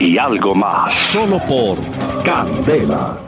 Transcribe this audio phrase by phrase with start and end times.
[0.00, 0.94] y algo más.
[1.06, 1.76] Solo por
[2.24, 3.18] Candela.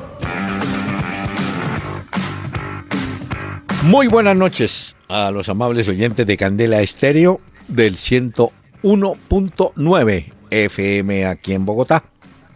[3.84, 11.64] Muy buenas noches a los amables oyentes de Candela Estéreo del 101.9 FM aquí en
[11.64, 12.04] Bogotá.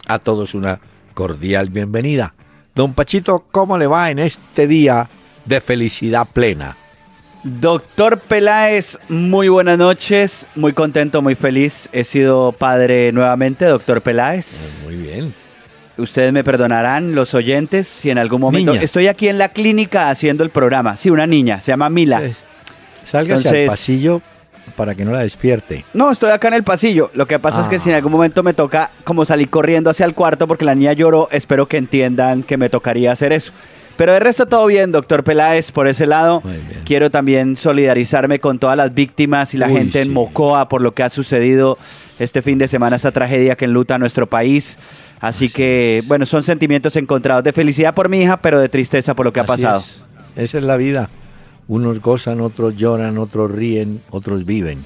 [0.07, 0.79] A todos una
[1.13, 2.35] cordial bienvenida.
[2.75, 5.09] Don Pachito, ¿cómo le va en este día
[5.45, 6.75] de felicidad plena?
[7.47, 11.87] Doctor Peláez, muy buenas noches, muy contento, muy feliz.
[11.91, 14.81] He sido padre nuevamente, doctor Peláez.
[14.85, 15.31] Muy bien.
[15.95, 18.71] Ustedes me perdonarán, los oyentes, si en algún momento...
[18.71, 18.83] Niña.
[18.83, 20.97] Estoy aquí en la clínica haciendo el programa.
[20.97, 22.19] Sí, una niña, se llama Mila.
[23.05, 24.21] Sálgase Entonces- al pasillo
[24.75, 25.85] para que no la despierte.
[25.93, 27.11] No, estoy acá en el pasillo.
[27.13, 27.79] Lo que pasa es que Ah.
[27.79, 30.93] si en algún momento me toca como salir corriendo hacia el cuarto porque la niña
[30.93, 33.53] lloró, espero que entiendan que me tocaría hacer eso.
[33.97, 36.43] Pero de resto todo bien, doctor Peláez, por ese lado.
[36.83, 40.13] Quiero también solidarizarme con todas las víctimas y la Uy, gente en.
[40.13, 41.77] Mocoa por lo que ha sucedido
[42.19, 44.77] este fin de semana, esta tragedia que enluta a nuestro país.
[45.21, 49.25] Así que, bueno, son sentimientos encontrados de felicidad por mi hija, pero de tristeza por
[49.25, 49.79] lo que ha pasado.
[49.79, 50.01] es.
[50.35, 51.09] Esa es la vida.
[51.67, 54.83] Unos gozan, otros lloran, otros ríen, otros viven.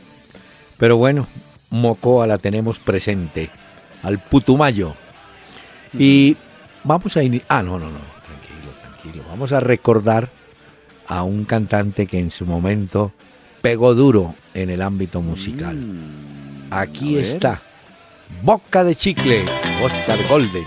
[0.77, 1.27] Pero bueno,
[1.71, 3.49] Mocoa la tenemos presente,
[4.03, 4.93] al Putumayo.
[5.97, 6.37] Y
[6.83, 7.47] vamos a iniciar...
[7.49, 8.18] Ah, no, no, no.
[9.39, 10.27] Vamos a recordar
[11.07, 13.13] a un cantante que en su momento
[13.61, 15.77] pegó duro en el ámbito musical.
[16.69, 17.25] Aquí Mm, a ver.
[17.25, 17.61] está,
[18.43, 19.45] Boca de Chicle,
[19.81, 20.65] Oscar Golden.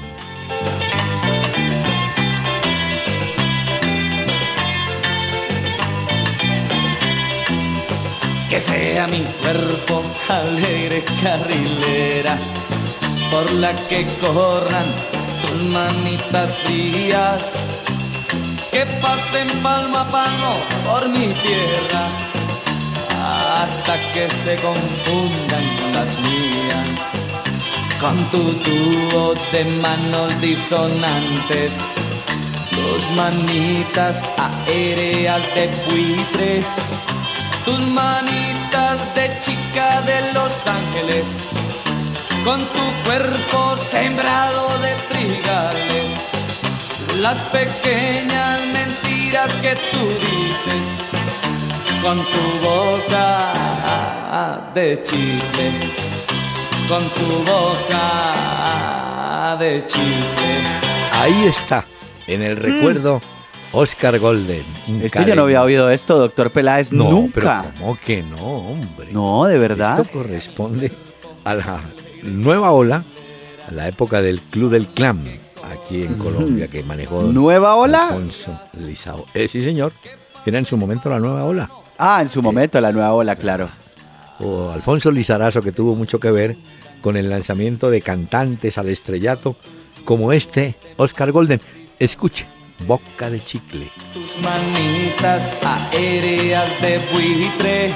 [8.48, 12.38] Que sea mi cuerpo alegre carrilera,
[13.30, 14.86] por la que corran
[15.42, 17.54] tus manitas frías,
[18.72, 20.52] que pasen palmo a palmo
[20.84, 22.04] por mi tierra,
[23.62, 26.98] hasta que se confundan con las mías.
[28.00, 31.74] Con tu tubo de manos disonantes,
[32.70, 36.64] tus manitas aéreas de buitre
[37.64, 41.28] tus manitas de chica de Los Ángeles,
[42.44, 46.01] con tu cuerpo sembrado de trigales,
[47.20, 50.88] las pequeñas mentiras que tú dices,
[52.02, 53.52] con tu boca
[54.74, 55.72] de chicle,
[56.88, 60.62] con tu boca de chicle.
[61.12, 61.84] Ahí está,
[62.26, 63.20] en el recuerdo,
[63.72, 64.64] Oscar Golden.
[65.02, 67.62] Esto yo no había oído esto, doctor Peláez, No, nunca.
[67.62, 69.08] pero ¿cómo que no, hombre?
[69.12, 70.00] No, de verdad.
[70.00, 70.90] Esto corresponde
[71.44, 71.80] a la
[72.22, 73.04] nueva ola,
[73.68, 75.22] a la época del Club del Clan,
[75.72, 78.08] aquí en Colombia, que manejó ¿Nueva ola?
[78.08, 79.26] Alfonso Lizao.
[79.34, 79.92] Eh, sí, señor.
[80.44, 81.70] Era en su momento la nueva ola.
[81.98, 83.68] Ah, en su momento, la nueva ola, claro.
[84.40, 86.56] O Alfonso Lizarazo, que tuvo mucho que ver
[87.00, 89.56] con el lanzamiento de cantantes al estrellato,
[90.04, 91.60] como este, Oscar Golden.
[91.98, 92.46] Escuche,
[92.86, 93.88] Boca de Chicle.
[94.12, 97.94] tus manitas aéreas de buitre,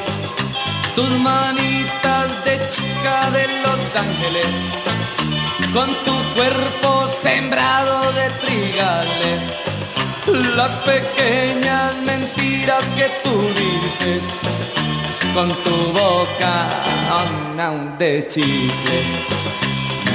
[0.95, 4.55] tus manitas de chica de Los Ángeles,
[5.77, 9.43] con tu cuerpo sembrado de trigales,
[10.57, 14.23] las pequeñas mentiras que tú dices,
[15.35, 16.67] con tu boca
[17.99, 19.03] de chicle,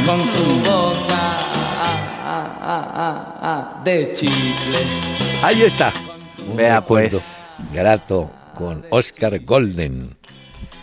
[0.03, 1.23] con tu boca
[3.83, 4.79] de chicle.
[5.43, 5.93] Ahí está.
[6.47, 7.45] Un Vea, pues.
[7.71, 10.20] Grato con Oscar Golden.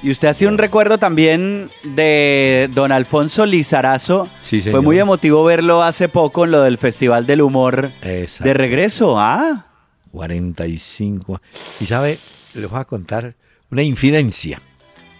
[0.02, 4.28] Y usted hacía un recuerdo también de don Alfonso Lizarazo.
[4.42, 4.82] Sí, Fue señor.
[4.82, 8.44] muy emotivo verlo hace poco en lo del Festival del Humor Exacto.
[8.44, 9.18] de regreso.
[9.18, 9.66] Ah,
[10.12, 11.40] 45.
[11.80, 12.18] Y sabe,
[12.54, 13.34] les voy a contar
[13.70, 14.60] una infidencia.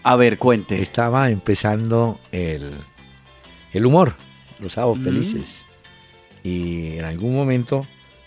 [0.03, 0.81] a ver, cuente.
[0.81, 2.71] Estaba empezando el,
[3.73, 4.13] el humor,
[4.59, 5.43] los sábados felices.
[6.41, 7.85] Y en algún momento,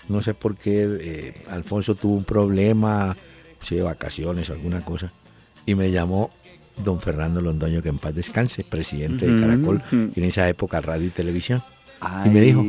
[0.08, 3.16] no sé por qué, eh, Alfonso tuvo un problema,
[3.62, 5.10] si de vacaciones o alguna cosa,
[5.64, 6.30] y me llamó
[6.76, 11.10] don Fernando Londoño, que en paz descanse, presidente de Caracol, en esa época radio y
[11.10, 11.62] televisión.
[12.24, 12.64] Y me dijo,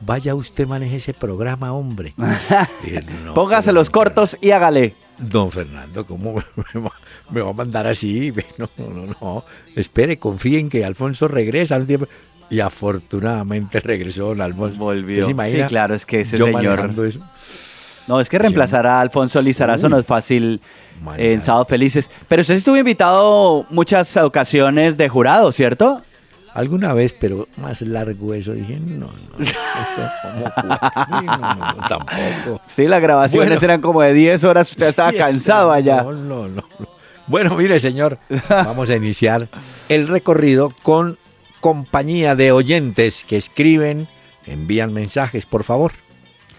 [0.00, 2.14] vaya usted maneje ese programa, hombre.
[2.84, 4.94] Dije, "No, Póngase los cortos y hágale.
[5.18, 6.42] Don Fernando, ¿cómo
[7.30, 8.32] me, va a mandar así?
[8.56, 9.44] No, no, no.
[9.76, 11.78] Espere, confíen que Alfonso regresa.
[12.48, 14.78] Y afortunadamente regresó don Alfonso.
[14.78, 15.26] Volvió.
[15.26, 15.34] Sí,
[15.68, 16.90] claro, es que ese señor.
[18.08, 20.60] No, es que reemplazar a Alfonso Lizarazo no es fácil
[21.16, 22.10] en Sábado Felices.
[22.28, 26.02] Pero usted estuvo invitado muchas ocasiones de jurado, ¿cierto?
[26.54, 28.52] Alguna vez, pero más largo eso.
[28.52, 29.38] Dije, no, no,
[30.64, 32.60] no, tampoco.
[32.66, 36.02] Sí, las grabaciones eran como de 10 horas, usted estaba cansado allá.
[36.02, 36.62] No, no, no.
[37.26, 38.18] Bueno, mire, señor,
[38.50, 39.48] vamos a iniciar
[39.88, 41.16] el recorrido con
[41.60, 44.08] compañía de oyentes que escriben,
[44.44, 45.92] envían mensajes, por favor.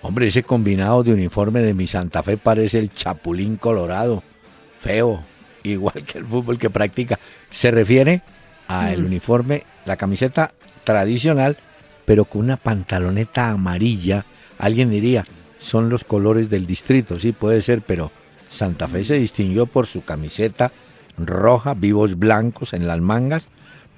[0.00, 4.22] Hombre, ese combinado de uniforme de mi Santa Fe parece el Chapulín Colorado
[4.84, 5.22] feo,
[5.62, 7.18] igual que el fútbol que practica.
[7.50, 8.22] Se refiere
[8.68, 9.06] al mm.
[9.06, 10.52] uniforme, la camiseta
[10.84, 11.56] tradicional,
[12.04, 14.24] pero con una pantaloneta amarilla.
[14.58, 15.24] Alguien diría,
[15.58, 18.12] son los colores del distrito, sí puede ser, pero
[18.50, 20.70] Santa Fe se distinguió por su camiseta
[21.16, 23.46] roja, vivos blancos en las mangas,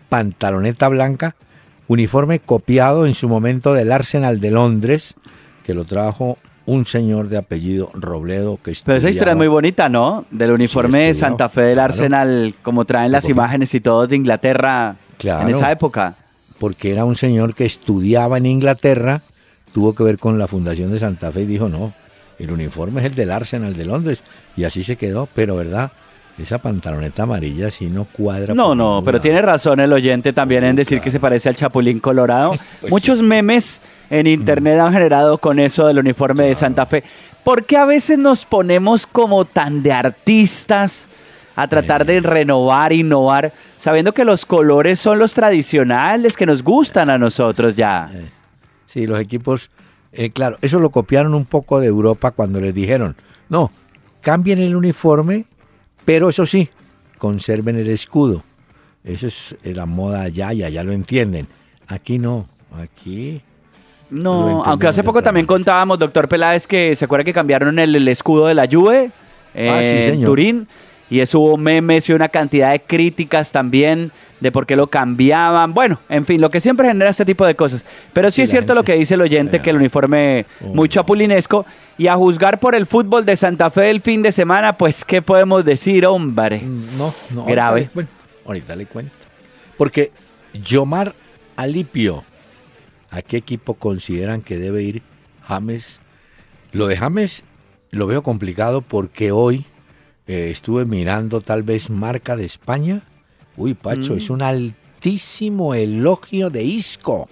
[0.08, 1.34] pantaloneta blanca,
[1.88, 5.14] uniforme copiado en su momento del Arsenal de Londres,
[5.64, 9.88] que lo trajo un señor de apellido Robledo que Pero esa historia es muy bonita,
[9.88, 10.26] ¿no?
[10.30, 14.96] Del uniforme de Santa Fe del Arsenal, como traen las imágenes y todo de Inglaterra
[15.22, 16.16] en esa época.
[16.58, 19.22] Porque era un señor que estudiaba en Inglaterra,
[19.72, 21.92] tuvo que ver con la fundación de Santa Fe y dijo, no,
[22.38, 24.22] el uniforme es el del Arsenal de Londres.
[24.56, 25.92] Y así se quedó, pero ¿verdad?
[26.38, 28.54] Esa pantaloneta amarilla sí no cuadra.
[28.54, 31.98] No, no, pero tiene razón el oyente también en decir que se parece al Chapulín
[31.98, 32.54] Colorado.
[32.80, 33.80] Pues Muchos memes
[34.10, 37.04] en internet han generado con eso del uniforme de Santa Fe.
[37.42, 41.08] ¿Por qué a veces nos ponemos como tan de artistas
[41.54, 47.08] a tratar de renovar, innovar, sabiendo que los colores son los tradicionales que nos gustan
[47.08, 48.10] a nosotros ya?
[48.12, 48.26] Eh,
[48.86, 49.70] sí, los equipos,
[50.12, 53.16] eh, claro, eso lo copiaron un poco de Europa cuando les dijeron,
[53.48, 53.70] no,
[54.20, 55.46] cambien el uniforme
[56.06, 56.70] pero eso sí,
[57.18, 58.42] conserven el escudo.
[59.04, 61.46] Eso es la moda allá y allá lo entienden.
[61.86, 63.42] Aquí no, aquí...
[64.08, 68.46] No, aunque hace poco también contábamos, doctor Peláez, que se acuerda que cambiaron el, escudo
[68.46, 69.10] de la Juve
[69.54, 70.68] ah, en Turín
[71.08, 74.10] y eso hubo memes y una cantidad de críticas también
[74.40, 75.72] de por qué lo cambiaban.
[75.72, 77.84] Bueno, en fin, lo que siempre genera este tipo de cosas.
[78.12, 80.74] Pero sí, es cierto lo que dice el oyente, que el uniforme oh.
[80.74, 81.64] muy chapulinesco.
[81.98, 85.22] Y a juzgar por el fútbol de Santa Fe el fin de semana, pues, ¿qué
[85.22, 86.60] podemos decir, hombre?
[86.60, 87.44] Mm, no, no.
[87.46, 87.88] Grave.
[87.94, 88.08] Bueno,
[88.44, 89.14] ahorita le cuento.
[89.78, 90.10] Porque
[90.52, 91.14] Yomar
[91.56, 92.24] Alipio,
[93.10, 95.02] ¿a qué equipo consideran que debe ir
[95.46, 96.00] James?
[96.72, 97.44] Lo de James
[97.90, 99.64] lo veo complicado porque hoy
[100.26, 103.02] eh, estuve mirando tal vez marca de España
[103.56, 104.32] Uy, Pacho, es mm.
[104.34, 107.28] un altísimo elogio de Isco.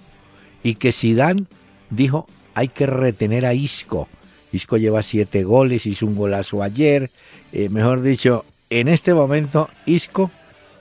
[0.62, 1.46] Y que Sidán
[1.90, 4.08] dijo, hay que retener a Isco.
[4.52, 7.10] Isco lleva siete goles, hizo un golazo ayer.
[7.52, 10.30] Eh, mejor dicho, en este momento Isco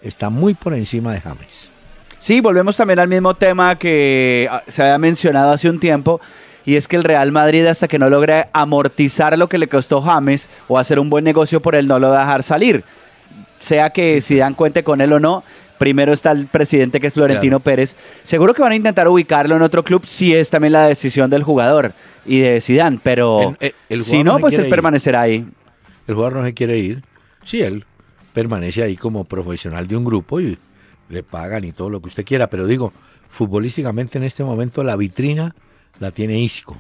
[0.01, 1.69] está muy por encima de James.
[2.19, 6.21] Sí, volvemos también al mismo tema que ah, se había mencionado hace un tiempo,
[6.65, 10.01] y es que el Real Madrid hasta que no logre amortizar lo que le costó
[10.01, 12.83] James o hacer un buen negocio por él, no lo va a dejar salir
[13.63, 15.43] sea que si dan cuenta con él o no.
[15.79, 17.95] Primero está el presidente que es Florentino Pérez.
[18.23, 21.43] Seguro que van a intentar ubicarlo en otro club si es también la decisión del
[21.43, 21.93] jugador
[22.25, 25.45] y de Zidane, pero eh, si no, pues él permanecerá ahí.
[26.07, 27.03] El jugador no se quiere ir.
[27.43, 27.85] Sí, él
[28.33, 30.57] permanece ahí como profesional de un grupo y
[31.09, 32.93] le pagan y todo lo que usted quiera, pero digo,
[33.27, 35.55] futbolísticamente en este momento la vitrina
[35.99, 36.75] la tiene Isco.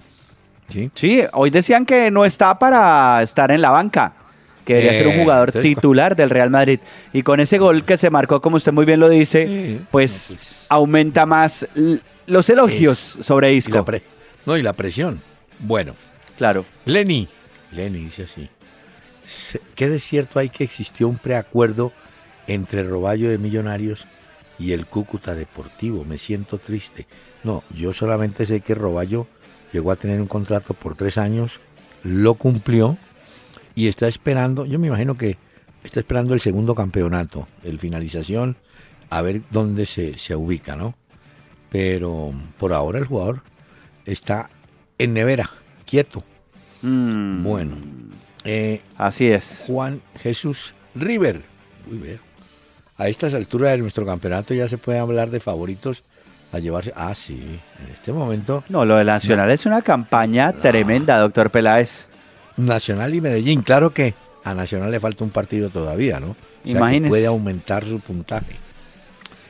[0.71, 0.91] ¿sí?
[0.93, 4.13] sí, hoy decían que no está para estar en la banca
[4.63, 6.79] que debería ser un jugador titular del Real Madrid.
[7.11, 10.65] Y con ese gol que se marcó, como usted muy bien lo dice, pues, pues,
[10.69, 11.67] aumenta más
[12.27, 13.85] los elogios sobre Isco.
[14.45, 15.21] no, y la presión.
[15.59, 15.93] Bueno.
[16.37, 16.65] Claro.
[16.85, 17.27] Lenny.
[17.71, 18.49] Lenny dice así.
[19.75, 21.91] ¿Qué de cierto hay que existió un preacuerdo
[22.47, 24.05] entre Roballo de Millonarios
[24.59, 26.03] y el Cúcuta Deportivo?
[26.05, 27.05] Me siento triste.
[27.43, 29.27] No, yo solamente sé que Roballo
[29.71, 31.59] llegó a tener un contrato por tres años,
[32.03, 32.97] lo cumplió
[33.75, 35.37] y está esperando, yo me imagino que
[35.83, 38.55] está esperando el segundo campeonato, el finalización,
[39.09, 40.95] a ver dónde se, se ubica, ¿no?
[41.69, 43.41] Pero por ahora el jugador
[44.05, 44.49] está
[44.97, 45.49] en nevera,
[45.85, 46.23] quieto.
[46.81, 47.43] Mm.
[47.43, 47.77] Bueno.
[48.45, 49.63] Eh, Así es.
[49.67, 51.41] Juan Jesús River.
[51.89, 52.19] Uy,
[52.97, 56.03] a estas alturas de nuestro campeonato ya se puede hablar de favoritos
[56.53, 56.93] a llevarse.
[56.95, 58.63] Ah, sí, en este momento.
[58.69, 62.07] No, lo de Nacional es una campaña tremenda, doctor Peláez.
[62.55, 66.35] Nacional y Medellín, claro que a Nacional le falta un partido todavía, ¿no?
[66.63, 67.09] Imagínese.
[67.09, 68.55] puede aumentar su puntaje.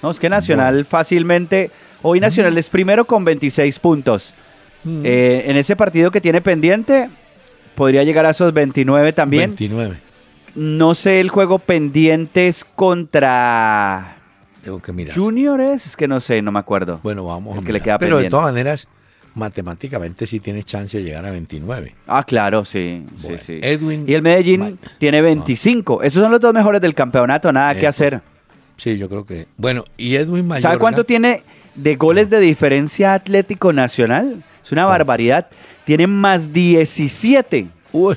[0.01, 1.71] No, es que Nacional fácilmente.
[2.01, 4.33] Hoy Nacional es primero con 26 puntos.
[4.85, 5.01] Mm.
[5.03, 7.09] Eh, en ese partido que tiene pendiente,
[7.75, 9.51] podría llegar a esos 29 también.
[9.51, 9.97] 29.
[10.55, 14.17] No sé el juego pendientes contra
[14.63, 15.15] Tengo que mirar.
[15.15, 16.99] Junior es, es que no sé, no me acuerdo.
[17.03, 18.87] Bueno, vamos El a que le queda Pero de todas maneras,
[19.35, 21.95] matemáticamente sí tiene chance de llegar a 29.
[22.07, 23.59] Ah, claro, sí, Bueno, sí, sí.
[23.61, 26.03] Edwin- y el Medellín tiene 25.
[26.03, 28.21] Esos son los dos mejores del campeonato, nada que hacer.
[28.77, 29.47] Sí, yo creo que.
[29.57, 30.69] Bueno, y Edwin Mayorga.
[30.69, 31.43] ¿Sabe cuánto tiene
[31.75, 34.43] de goles de diferencia Atlético Nacional?
[34.63, 35.47] Es una barbaridad.
[35.85, 37.67] Tiene más 17.
[37.91, 38.15] Uy.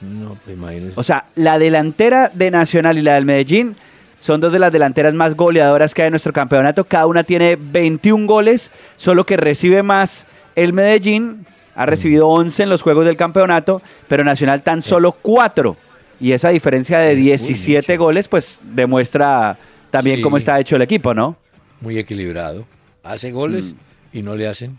[0.00, 0.92] No te imagines.
[0.96, 3.76] O sea, la delantera de Nacional y la del Medellín
[4.22, 6.84] son dos de las delanteras más goleadoras que hay en nuestro campeonato.
[6.84, 11.44] Cada una tiene 21 goles, solo que recibe más el Medellín.
[11.74, 15.76] Ha recibido 11 en los juegos del campeonato, pero Nacional tan solo 4.
[16.20, 18.04] Y esa diferencia de Uy, 17 mucho.
[18.04, 19.58] goles, pues demuestra
[19.90, 20.22] también Sí.
[20.22, 21.36] cómo está hecho el equipo, ¿no?
[21.80, 22.64] Muy equilibrado.
[23.02, 24.18] Hace goles Mm.
[24.18, 24.78] y no le hacen.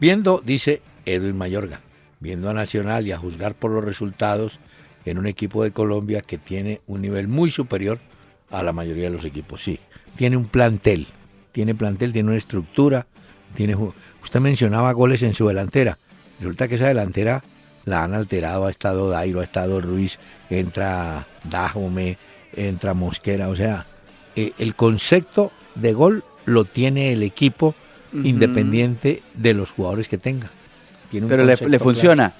[0.00, 1.80] Viendo, dice Edwin Mayorga,
[2.20, 4.58] viendo a Nacional y a juzgar por los resultados
[5.04, 7.98] en un equipo de Colombia que tiene un nivel muy superior
[8.52, 9.62] a la mayoría de los equipos.
[9.62, 9.78] Sí,
[10.16, 11.06] tiene un plantel,
[11.52, 13.06] tiene plantel, tiene una estructura,
[13.56, 13.76] tiene
[14.22, 15.98] usted mencionaba goles en su delantera.
[16.38, 17.42] Resulta que esa delantera
[17.84, 20.18] la han alterado, ha estado Dairo, ha estado Ruiz,
[20.50, 22.16] entra Dajome,
[22.54, 23.86] entra Mosquera, o sea,
[24.36, 27.74] eh, el concepto de gol lo tiene el equipo
[28.12, 30.50] independiente de los jugadores que tenga.
[31.10, 31.78] Tiene Pero le, claro.
[31.78, 32.32] funciona.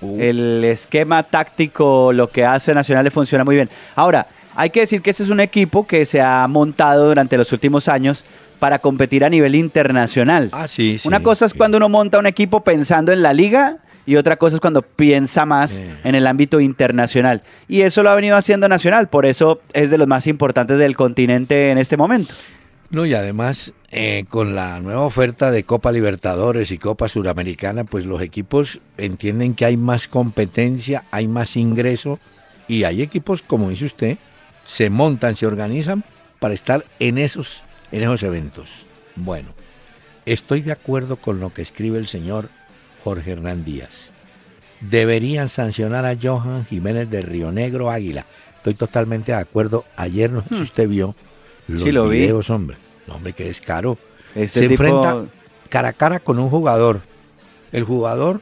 [0.00, 3.70] Uh, El esquema táctico, lo que hace Nacional le funciona muy bien.
[3.94, 7.52] Ahora, hay que decir que este es un equipo que se ha montado durante los
[7.52, 8.24] últimos años
[8.58, 10.48] para competir a nivel internacional.
[10.52, 11.58] ah, sí, sí, Una cosa es sí.
[11.58, 15.44] cuando uno monta un equipo pensando en la liga y otra cosa es cuando piensa
[15.44, 17.42] más en el ámbito internacional.
[17.68, 20.96] Y eso lo ha venido haciendo Nacional, por eso es de los más importantes del
[20.96, 22.32] continente en este momento.
[22.88, 28.06] No, y además, eh, con la nueva oferta de Copa Libertadores y Copa Suramericana, pues
[28.06, 32.20] los equipos entienden que hay más competencia, hay más ingreso,
[32.68, 34.18] y hay equipos, como dice usted,
[34.66, 36.04] se montan, se organizan
[36.38, 38.68] para estar en esos, en esos eventos.
[39.14, 39.48] Bueno,
[40.26, 42.48] estoy de acuerdo con lo que escribe el señor
[43.04, 44.10] Jorge Hernán Díaz.
[44.80, 48.24] Deberían sancionar a Johan Jiménez de Río Negro Águila.
[48.58, 49.84] Estoy totalmente de acuerdo.
[49.96, 51.14] Ayer, no sé si usted vio
[51.68, 51.84] los Hmm.
[51.84, 52.18] Sí, lo vi.
[52.20, 52.76] videos, hombre.
[53.08, 53.96] Hombre, que descaro.
[54.34, 55.24] Este Se tipo- enfrenta
[55.70, 57.00] cara a cara con un jugador.
[57.72, 58.40] El jugador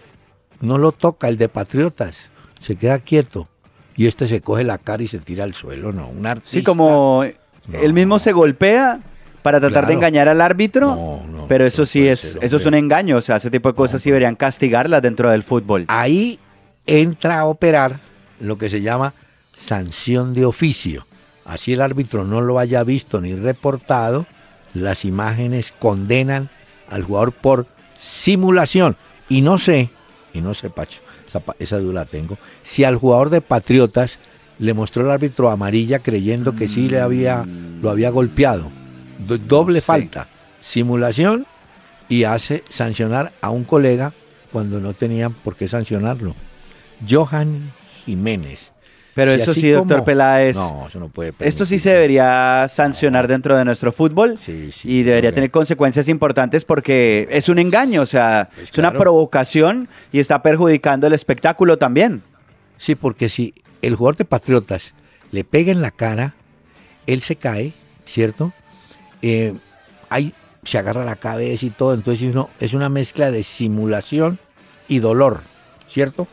[0.60, 2.16] no lo toca, el de Patriotas.
[2.60, 3.48] Se queda quieto.
[3.96, 6.08] Y este se coge la cara y se tira al suelo, ¿no?
[6.08, 6.50] Un artista.
[6.50, 7.24] Sí, como
[7.66, 7.78] No.
[7.78, 9.00] él mismo se golpea
[9.42, 10.94] para tratar de engañar al árbitro.
[10.94, 13.16] No, no, pero eso sí es, ser, eso es un engaño.
[13.18, 15.84] O sea, ese tipo de cosas sí deberían castigarlas dentro del fútbol.
[15.88, 16.38] Ahí
[16.86, 18.00] entra a operar
[18.40, 19.12] lo que se llama
[19.54, 21.06] sanción de oficio.
[21.44, 24.26] Así el árbitro no lo haya visto ni reportado,
[24.72, 26.48] las imágenes condenan
[26.88, 27.66] al jugador por
[27.98, 28.96] simulación.
[29.28, 29.90] Y no sé,
[30.32, 31.00] y no sé, Pacho,
[31.58, 34.18] esa, duda la tengo, si al jugador de Patriotas
[34.58, 37.44] le mostró el árbitro amarilla creyendo que sí le había,
[37.82, 38.70] lo había golpeado.
[39.26, 39.86] Do- doble sé.
[39.86, 40.28] falta,
[40.62, 41.46] simulación
[42.08, 44.12] y hace sancionar a un colega
[44.52, 46.34] cuando no tenían por qué sancionarlo.
[47.08, 47.72] Johan
[48.04, 48.70] Jiménez.
[49.14, 50.56] Pero Si eso sí, doctor como- Peláez.
[50.56, 54.90] No, eso no puede Esto sí se debería sancionar dentro de nuestro fútbol Sí, sí,
[54.90, 59.88] y debería tener consecuencias importantes porque es un engaño, o sea, Pues es una provocación
[60.12, 62.22] y está perjudicando el espectáculo también.
[62.76, 64.94] Sí, porque si el jugador de Patriotas
[65.30, 66.34] le pega en la cara,
[67.06, 67.72] él se cae,
[68.06, 68.52] ¿cierto?
[69.22, 69.54] Eh,
[70.08, 70.32] ahí
[70.64, 74.38] se agarra la cabeza y todo, entonces uno- es una mezcla de simulación
[74.88, 75.42] y dolor,
[75.88, 76.26] ¿cierto?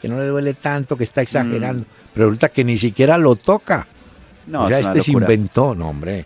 [0.00, 3.86] Que no le duele tanto, que está exagerando, pero resulta que ni siquiera lo toca.
[4.46, 4.52] Mm.
[4.52, 6.24] No, o sea, este se inventó, no hombre.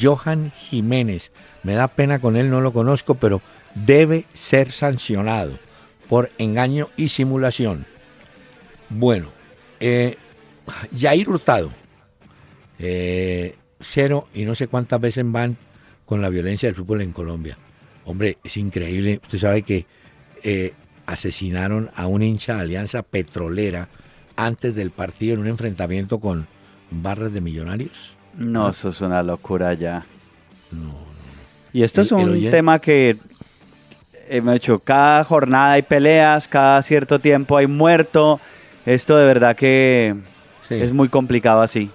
[0.00, 1.30] Johan Jiménez,
[1.62, 3.40] me da pena con él, no lo conozco, pero
[3.74, 5.58] debe ser sancionado
[6.08, 7.86] por engaño y simulación.
[8.88, 9.28] Bueno,
[9.80, 10.16] eh,
[10.96, 11.70] Jair Hurtado,
[12.78, 15.56] eh, cero y no sé cuántas veces van
[16.06, 17.58] con la violencia del fútbol en Colombia.
[18.04, 19.20] Hombre, es increíble.
[19.22, 19.84] Usted sabe que
[20.42, 20.72] eh,
[21.12, 23.88] asesinaron a un hincha de Alianza Petrolera
[24.36, 26.46] antes del partido en un enfrentamiento con
[26.90, 28.14] barras de millonarios.
[28.34, 30.06] No, eso es una locura ya.
[30.70, 30.94] No, no.
[31.72, 33.16] Y esto El- es un tema que
[34.28, 38.38] hemos hecho cada jornada hay peleas, cada cierto tiempo hay muerto.
[38.86, 40.14] Esto de verdad que
[40.68, 40.74] Sí.
[40.74, 41.90] es muy complicado así.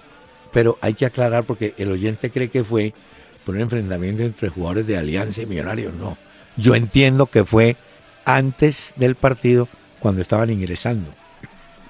[0.52, 2.94] pero hay que aclarar porque el oyente cree que fue
[3.44, 5.92] por un enfrentamiento entre jugadores de Alianza y Millonarios.
[5.94, 6.16] No,
[6.56, 7.76] yo entiendo que fue
[8.24, 9.68] antes del partido
[10.00, 11.12] cuando estaban ingresando.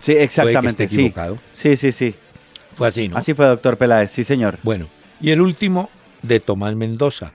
[0.00, 0.86] Sí, exactamente.
[0.86, 1.38] Puede equivocado.
[1.52, 2.14] Sí, sí, sí.
[2.76, 3.16] Fue así, ¿no?
[3.16, 4.58] Así fue, doctor Peláez, sí, señor.
[4.62, 4.86] Bueno,
[5.20, 5.88] y el último
[6.22, 7.32] de Tomás Mendoza.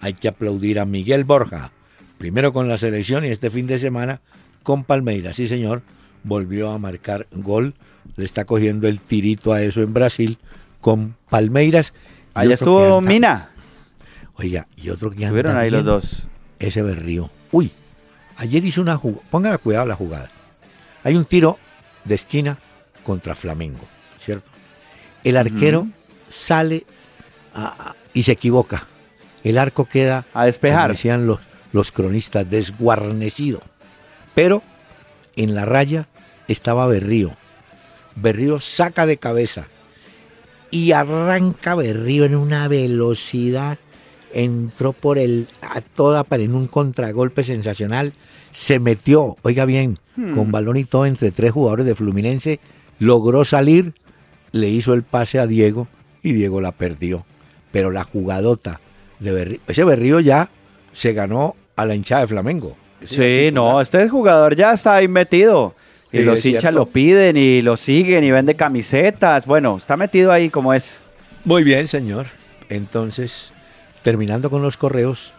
[0.00, 1.70] Hay que aplaudir a Miguel Borja,
[2.18, 4.20] primero con la selección y este fin de semana
[4.62, 5.36] con Palmeiras.
[5.36, 5.82] Sí, señor,
[6.22, 7.74] volvió a marcar gol.
[8.16, 10.38] Le está cogiendo el tirito a eso en Brasil
[10.80, 11.94] con Palmeiras.
[12.34, 13.50] Ahí estuvo Mina.
[14.36, 16.26] Oiga, y otro que anda Estuvieron ahí los dos.
[16.58, 17.30] Ese Berrío.
[17.52, 17.70] Uy,
[18.36, 19.22] ayer hizo una jugada.
[19.30, 20.30] Póngale cuidado la jugada.
[21.02, 21.58] Hay un tiro
[22.04, 22.58] de esquina
[23.02, 23.86] contra Flamengo,
[24.18, 24.48] ¿cierto?
[25.22, 25.86] El arquero
[26.30, 26.84] sale
[28.12, 28.86] y se equivoca.
[29.42, 30.90] El arco queda, a despejar.
[30.90, 31.38] decían los,
[31.72, 33.60] los cronistas, desguarnecido.
[34.34, 34.62] Pero
[35.36, 36.08] en la raya
[36.48, 37.32] estaba Berrío.
[38.16, 39.66] Berrío saca de cabeza
[40.70, 43.78] y arranca Berrío en una velocidad.
[44.34, 48.12] Entró por el a toda para en un contragolpe sensacional.
[48.50, 50.34] Se metió, oiga bien, Hmm.
[50.36, 52.60] con balón y todo entre tres jugadores de Fluminense.
[52.98, 53.94] Logró salir,
[54.52, 55.88] le hizo el pase a Diego
[56.22, 57.24] y Diego la perdió.
[57.72, 58.80] Pero la jugadota
[59.18, 60.48] de Berrío, ese Berrío ya
[60.92, 62.76] se ganó a la hinchada de Flamengo.
[63.08, 65.74] Sí, no, este jugador ya está ahí metido.
[66.12, 69.46] Y Sí, los hinchas lo piden y lo siguen y vende camisetas.
[69.46, 71.02] Bueno, está metido ahí como es.
[71.44, 72.26] Muy bien, señor.
[72.68, 73.52] Entonces,
[74.04, 75.32] terminando con los correos,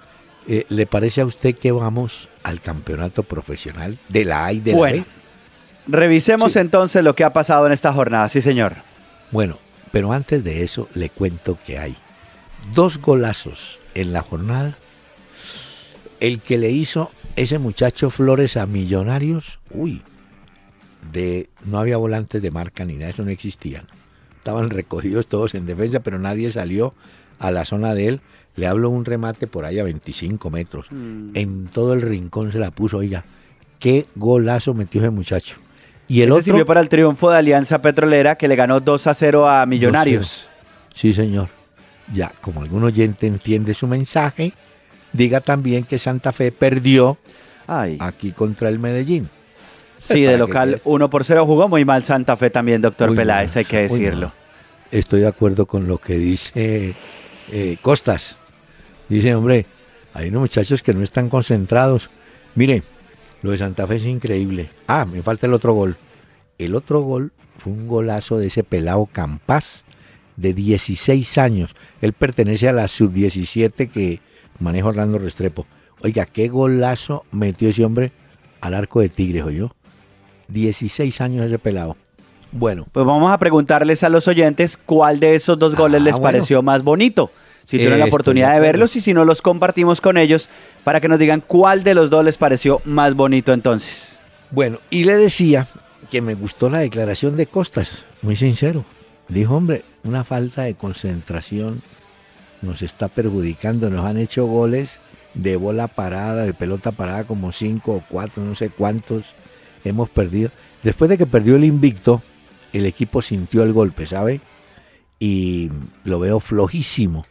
[0.50, 4.72] eh, ¿le parece a usted que vamos al campeonato profesional de la A y de
[4.74, 4.98] la Bueno.
[4.98, 5.98] B?
[5.98, 6.60] Revisemos Sí.
[6.60, 8.74] entonces lo que ha pasado en esta jornada, sí señor.
[9.32, 9.58] Bueno,
[9.92, 11.96] pero antes de eso le cuento que hay
[12.74, 14.76] dos golazos en la jornada.
[16.20, 20.02] El que le hizo ese muchacho Flores a Millonarios, uy,
[21.12, 23.88] de no había volantes de marca ni nada, eso no existían.
[24.38, 26.94] Estaban recogidos todos en defensa, pero nadie salió
[27.38, 28.22] a la zona de él.
[28.56, 30.88] Le hablo un remate por ahí a 25 metros.
[30.92, 33.24] En todo el rincón se la puso, oiga,
[33.80, 35.58] qué golazo metió ese muchacho.
[36.08, 39.08] Y el Ese otro, sirvió para el triunfo de Alianza Petrolera que le ganó 2
[39.08, 40.48] a 0 a Millonarios.
[40.94, 41.50] Sí, señor.
[42.14, 44.54] Ya, como algún oyente entiende su mensaje,
[45.12, 47.18] diga también que Santa Fe perdió
[47.68, 49.28] Ay, aquí contra el Medellín.
[50.00, 53.16] sí, de local quede- 1 por 0 jugó muy mal Santa Fe también, doctor Uy,
[53.16, 54.32] no, Peláez, hay que decirlo.
[54.92, 56.94] Estoy de acuerdo con lo que dice
[57.52, 58.38] eh, Costas.
[59.10, 59.66] Dice, hombre,
[60.14, 62.10] hay unos muchachos que no están concentrados.
[62.56, 62.84] Mire,
[63.42, 64.70] lo de Santa Fe es increíble.
[64.88, 65.98] Ah, me falta el otro gol.
[66.58, 69.84] El otro gol fue un golazo de ese pelado Campas
[70.38, 71.76] de 16 años.
[72.02, 74.20] Él pertenece a la sub-17 que
[74.60, 75.66] maneja Orlando Restrepo.
[76.02, 78.12] Oiga, qué golazo metió ese hombre
[78.62, 79.72] al arco de Tigres, yo
[80.48, 81.98] 16 años ese pelado.
[82.52, 86.14] Bueno, Pues vamos a preguntarles a los oyentes cuál de esos dos goles Ah, les
[86.14, 86.24] bueno.
[86.24, 87.32] pareció más bonito.
[87.66, 90.50] Si tuvieron la oportunidad de verlos y si no los compartimos con ellos
[90.84, 94.18] para que nos digan cuál de los dos les pareció más bonito entonces.
[94.52, 95.68] Bueno, y le decía
[96.12, 98.86] que me gustó la declaración de Costas, muy sincero.
[99.28, 101.82] Dijo, hombre, una falta de concentración
[102.62, 103.90] nos está perjudicando.
[103.90, 104.92] Nos han hecho goles
[105.34, 109.24] de bola parada, de pelota parada, como cinco o cuatro, no sé cuántos
[109.84, 110.52] hemos perdido.
[110.84, 112.22] Después de que perdió el invicto,
[112.74, 114.42] el equipo sintió el golpe, ¿sabe?
[115.20, 115.72] Y
[116.04, 117.26] lo veo flojísimo.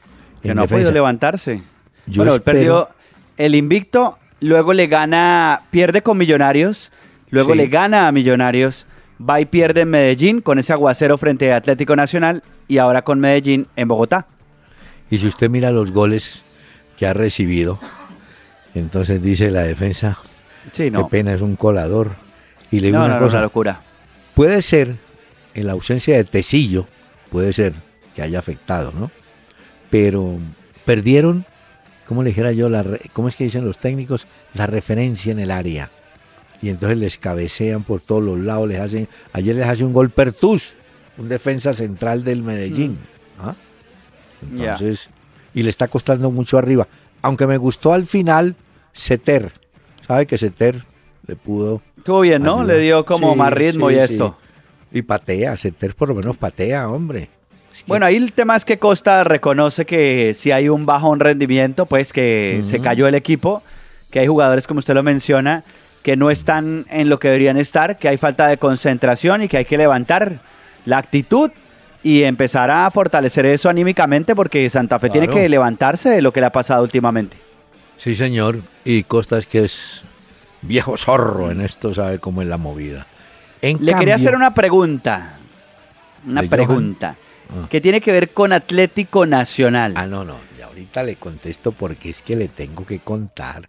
[0.48, 0.92] Que no ha podido defensa.
[0.94, 1.62] levantarse.
[2.06, 2.88] Yo bueno, espero- perdió
[3.38, 6.92] el invicto, luego le gana, pierde con Millonarios,
[7.30, 7.58] luego Sí.
[7.58, 8.86] le gana a Millonarios,
[9.18, 13.20] va y pierde en Medellín con ese aguacero frente a Atlético Nacional y ahora con
[13.20, 14.26] Medellín en Bogotá.
[15.10, 16.42] Y si usted mira los goles
[16.96, 17.78] que ha recibido,
[18.74, 20.18] entonces dice la defensa,
[20.72, 21.04] Sí, no.
[21.04, 22.12] Qué pena, es un colador.
[22.70, 23.80] Y le digo No, una no, cosa, locura.
[24.34, 24.96] puede ser,
[25.54, 26.86] en la ausencia de Tecillo,
[27.30, 27.74] puede ser
[28.16, 29.10] que haya afectado, ¿no?
[29.94, 30.38] Pero
[30.84, 31.46] perdieron,
[32.04, 32.68] ¿cómo le dijera yo?
[32.68, 34.26] La ¿Cómo es que dicen los técnicos?
[34.52, 35.88] La referencia en el área.
[36.60, 40.10] Y entonces les cabecean por todos los lados, les hacen, ayer les hace un gol
[40.10, 40.72] Pertus,
[41.16, 42.98] un defensa central del Medellín.
[43.38, 43.54] ¿ah?
[44.50, 44.56] Mm.
[44.56, 44.72] Ya.
[44.72, 45.10] Entonces,
[45.54, 46.88] y le está costando mucho arriba.
[47.22, 48.56] Aunque me gustó al final,
[48.92, 49.52] Seter.
[50.04, 50.84] ¿Sabe que Seter
[51.24, 52.64] le pudo Estuvo bien, ¿no?
[52.64, 54.14] Le dio como Sí, más ritmo sí, y sí.
[54.14, 54.36] esto.
[54.90, 57.30] Y patea, Seter por lo menos patea, hombre.
[57.74, 61.86] Es Bueno, ahí el tema es que Costa reconoce que si hay un bajón rendimiento,
[61.86, 63.62] pues que se cayó el equipo,
[64.10, 65.64] que hay jugadores, como usted lo menciona,
[66.02, 69.56] que no están en lo que deberían estar, que hay falta de concentración y que
[69.56, 70.40] hay que levantar
[70.84, 71.50] la actitud
[72.02, 76.40] y empezar a fortalecer eso anímicamente porque Santa Fe tiene que levantarse de lo que
[76.40, 77.36] le ha pasado últimamente.
[77.96, 78.58] Sí, señor.
[78.84, 80.02] Y Costas que es
[80.60, 83.06] viejo zorro en esto, sabe cómo es la movida.
[83.62, 85.38] En Le quería hacer una pregunta.
[86.26, 87.16] Una ¿De Johan?
[87.50, 87.66] Ah.
[87.70, 89.94] que tiene que ver con Atlético Nacional.
[89.96, 90.36] Ah, no, no.
[90.58, 93.68] Y ahorita le contesto porque es que le tengo que contar.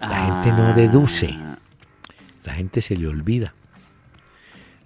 [0.00, 0.72] La gente no Ah.
[0.74, 1.34] deduce.
[2.44, 3.54] La gente se le olvida.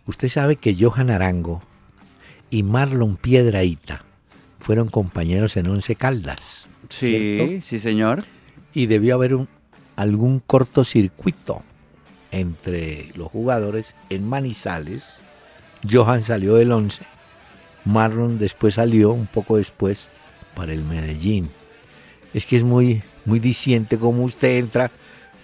[0.06, 1.62] Usted sabe que Johan Arango
[2.50, 4.04] y Marlon Piedraíta
[4.58, 6.66] fueron compañeros en Once Caldas.
[6.88, 7.66] Sí, ¿cierto?
[7.66, 8.24] sí, señor.
[8.74, 9.48] Y debió haber un-
[9.96, 11.62] algún cortocircuito
[12.30, 15.02] entre los jugadores en Manizales.
[15.90, 17.02] Johan salió del 11.
[17.84, 20.08] Marlon después salió, un poco después,
[20.54, 21.48] para el Medellín.
[22.34, 24.90] Es que es muy, muy diciente como usted entra,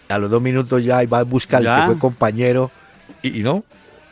[0.08, 2.70] a los dos minutos ya y va a buscar al que fue compañero.
[3.22, 3.64] Y, y no.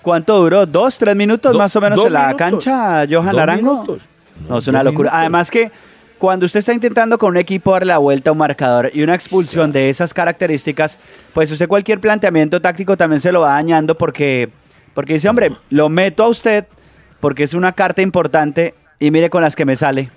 [0.02, 0.66] ¿Cuánto duró?
[0.66, 2.38] ¿Dos, tres minutos Do- más o menos en la minutos.
[2.64, 3.72] cancha, Johan Dos Arango?
[3.74, 4.02] minutos.
[4.48, 5.10] No, es una locura.
[5.10, 5.18] minutos.
[5.20, 5.70] Además que
[6.18, 9.14] cuando usted está intentando con un equipo darle la vuelta a un marcador y una
[9.14, 10.98] expulsión de esas características,
[11.32, 14.48] pues usted cualquier planteamiento táctico también se lo va dañando porque,
[14.94, 16.64] porque dice, hombre, lo meto a usted
[17.24, 20.10] porque es una carta importante y mire con las que me sale.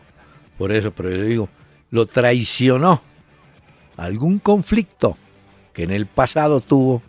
[0.58, 1.50] Por eso, pero yo digo,
[1.90, 3.02] lo traicionó.
[3.96, 5.16] Algún conflicto
[5.72, 7.02] que en el pasado tuvo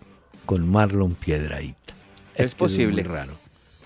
[0.46, 1.94] con Marlon Piedraíta.
[2.37, 3.02] Es que posible.
[3.02, 3.32] muy raro.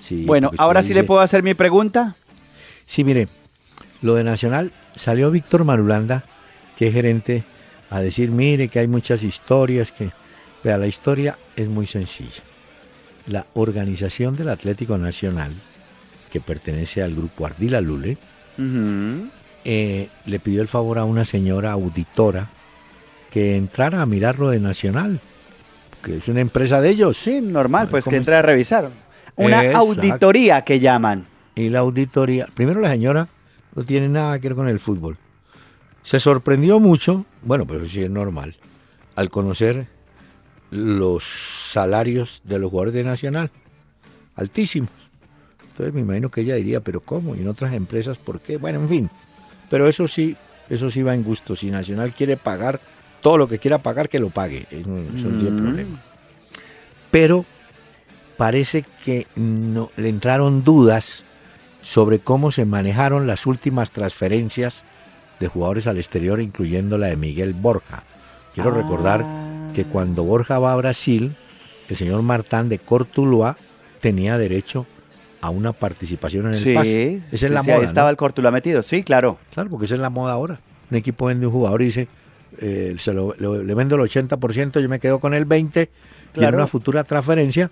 [0.00, 2.14] Sí, bueno, ahora sí le puedo hacer mi pregunta.
[2.84, 3.28] Sí, mire,
[4.02, 6.26] lo de Nacional salió Víctor Marulanda,
[6.76, 7.42] que es gerente,
[7.88, 10.10] a decir, mire que hay muchas historias, que...
[10.62, 12.42] Vea, la historia es muy sencilla.
[13.28, 15.54] La organización del Atlético Nacional,
[16.32, 18.16] que pertenece al grupo Ardila Lule,
[19.64, 22.48] eh, le pidió el favor a una señora auditora
[23.30, 25.20] que entrara a mirar lo de Nacional,
[26.02, 27.18] que es una empresa de ellos.
[27.18, 28.90] Sí, normal, pues que ¿Cómo entre a revisar.
[29.36, 29.78] Una Exacto.
[29.78, 31.26] auditoría que llaman.
[31.54, 33.28] Y la auditoría, primero la señora
[33.74, 35.18] no tiene nada que ver con el fútbol.
[36.02, 38.56] Se sorprendió mucho, bueno, pero sí es normal,
[39.16, 39.86] al conocer
[40.70, 41.24] los
[41.70, 43.50] salarios de los jugadores de Nacional,
[44.34, 45.01] altísimos.
[45.72, 47.34] Entonces me imagino que ella diría, pero ¿cómo?
[47.34, 48.56] Y en otras empresas, ¿por qué?
[48.58, 49.10] Bueno, en fin.
[49.70, 50.36] Pero eso sí,
[50.68, 51.56] eso sí va en gusto.
[51.56, 52.80] Si Nacional quiere pagar
[53.22, 54.66] todo lo que quiera pagar, que lo pague.
[54.70, 56.02] Eso, no tiene problema.
[57.10, 57.44] Pero
[58.36, 61.22] parece que no, le entraron dudas
[61.82, 64.84] sobre cómo se manejaron las últimas transferencias
[65.40, 68.04] de jugadores al exterior, incluyendo la de Miguel Borja.
[68.54, 68.74] Quiero Ah.
[68.74, 69.24] recordar
[69.74, 71.32] que cuando Borja va a Brasil,
[71.88, 73.56] el señor Martán de Cortuluá
[74.00, 74.86] tenía derecho
[75.42, 77.16] a una participación en el Sí, pase.
[77.30, 77.78] Esa sí, es la sí, moda.
[77.80, 78.10] ahí estaba ¿no?
[78.12, 78.82] el Cortula metido.
[78.82, 79.38] Sí, claro.
[79.52, 80.58] Claro, porque esa es la moda ahora.
[80.90, 82.08] Un equipo vende un jugador y dice,
[82.58, 85.88] eh, se lo, lo- le vendo el 80%, yo me quedo con el 20%,
[86.36, 87.70] y en una futura transferencia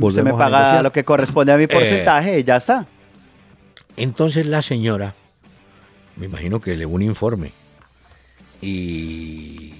[0.00, 2.86] Usted me paga lo que corresponde a mi porcentaje y ya está.
[3.96, 5.14] Entonces la señora,
[6.16, 7.52] me imagino que le un informe
[8.60, 9.72] y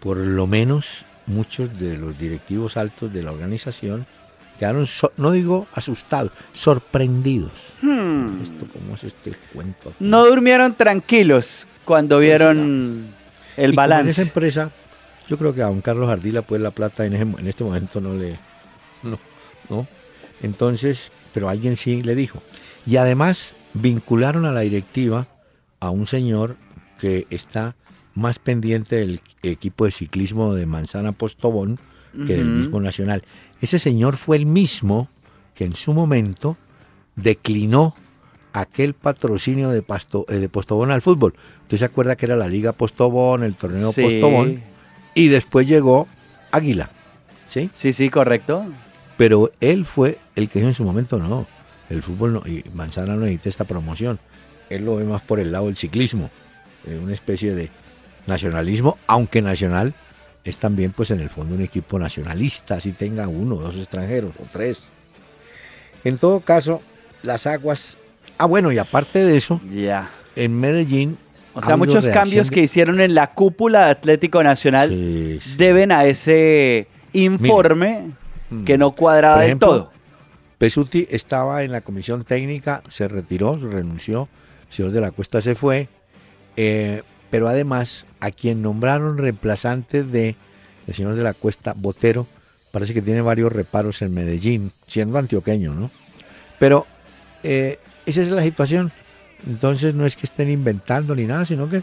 [0.00, 4.06] por lo menos muchos de los directivos altos de la organización
[4.60, 7.50] quedaron, so- no digo asustados, sorprendidos.
[8.42, 9.90] Esto, ¿Cómo es este cuento?
[9.98, 10.10] Hmm.
[10.10, 13.06] No durmieron tranquilos cuando vieron
[13.56, 14.22] el Y como En esa balance.
[14.22, 14.70] empresa,
[15.28, 18.00] yo creo que a don Carlos Ardila, pues la plata en, ese- en este momento
[18.00, 18.38] no le.
[19.02, 19.18] No,
[19.68, 19.86] no.
[20.42, 22.42] Entonces, pero alguien sí le dijo.
[22.86, 25.26] Y además vincularon a la directiva
[25.80, 26.56] a un señor
[26.98, 27.74] que está
[28.14, 31.78] más pendiente del equipo de ciclismo de Manzana Postobón
[32.12, 32.58] que del Ujú.
[32.58, 33.22] mismo Nacional.
[33.60, 35.08] Ese señor fue el mismo
[35.54, 36.56] que en su momento
[37.16, 37.94] declinó
[38.52, 41.34] aquel patrocinio de, Pasto- eh, de Postobón al fútbol.
[41.62, 44.02] Usted se acuerda que era la Liga Postobón, el torneo Sí.
[44.02, 44.60] Postobón,
[45.14, 46.08] y después llegó
[46.50, 46.90] Águila.
[47.48, 47.70] ¿Sí?
[47.74, 48.64] Sí, sí, correcto.
[49.16, 51.46] Pero él fue el que dijo en su momento, no,
[51.90, 54.18] el fútbol no, y Manzana no necesita esta promoción.
[54.70, 56.30] Él lo ve más por el lado del ciclismo,
[56.86, 57.68] eh, una especie de
[58.26, 59.94] nacionalismo, aunque nacional
[60.44, 64.34] es también pues en el fondo un equipo nacionalista, así tenga uno o dos extranjeros
[64.38, 64.78] o tres.
[66.04, 66.80] En todo caso,
[67.22, 67.96] las aguas...
[68.38, 70.08] Ah, bueno, y aparte de eso, Ya.
[70.36, 71.18] en Medellín...
[71.52, 75.54] O sea, muchos cambios de- que hicieron en la cúpula de Atlético Nacional Sí, sí.
[75.56, 78.12] deben a ese informe
[78.64, 79.90] que no cuadraba del todo.
[80.58, 84.28] Pesuti estaba en la comisión técnica, se retiró, renunció,
[84.68, 85.88] el señor de la Cuesta se fue,
[86.56, 90.36] eh, pero además a quien nombraron reemplazante de
[90.86, 92.26] el señor de la Cuesta, Botero,
[92.72, 95.90] parece que tiene varios reparos en Medellín, siendo antioqueño, ¿no?
[96.58, 96.86] Pero
[97.42, 98.92] eh, esa es la situación.
[99.46, 101.82] Entonces no es que estén inventando ni nada, sino que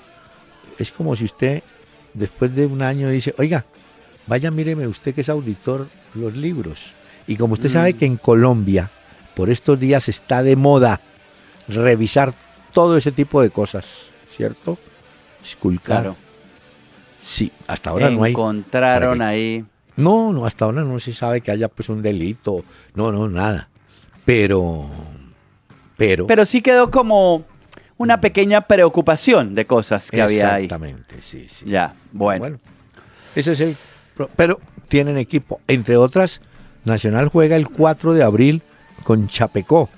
[0.77, 1.63] es como si usted
[2.13, 3.65] después de un año dice, oiga,
[4.27, 6.91] vaya míreme usted que es auditor los libros.
[7.27, 7.97] Y como usted sabe Mm.
[7.97, 8.91] que en Colombia
[9.36, 10.99] por estos días está de moda
[11.67, 12.33] revisar
[12.73, 13.86] todo ese tipo de cosas,
[14.29, 14.77] ¿cierto?
[15.43, 16.02] Esculcar.
[16.02, 16.15] Claro.
[17.23, 18.32] Sí, hasta ahora no hay.
[18.32, 19.65] Encontraron ahí.
[19.95, 22.63] No, no, hasta ahora no se sabe que haya pues un delito.
[22.93, 23.69] No, no, nada.
[24.26, 24.89] Pero,
[25.97, 26.28] pero...
[26.28, 27.43] Pero sí quedó como
[27.97, 30.65] una pequeña preocupación de cosas que había ahí.
[30.65, 31.65] Exactamente, sí, sí.
[31.65, 32.39] Ya, bueno.
[32.39, 32.60] Bueno,
[33.36, 33.76] ese es el...
[34.36, 35.60] Pero tienen equipo.
[35.67, 36.41] Entre otras,
[36.86, 38.62] Nacional juega el 4 de abril
[39.04, 39.89] con Chapecó.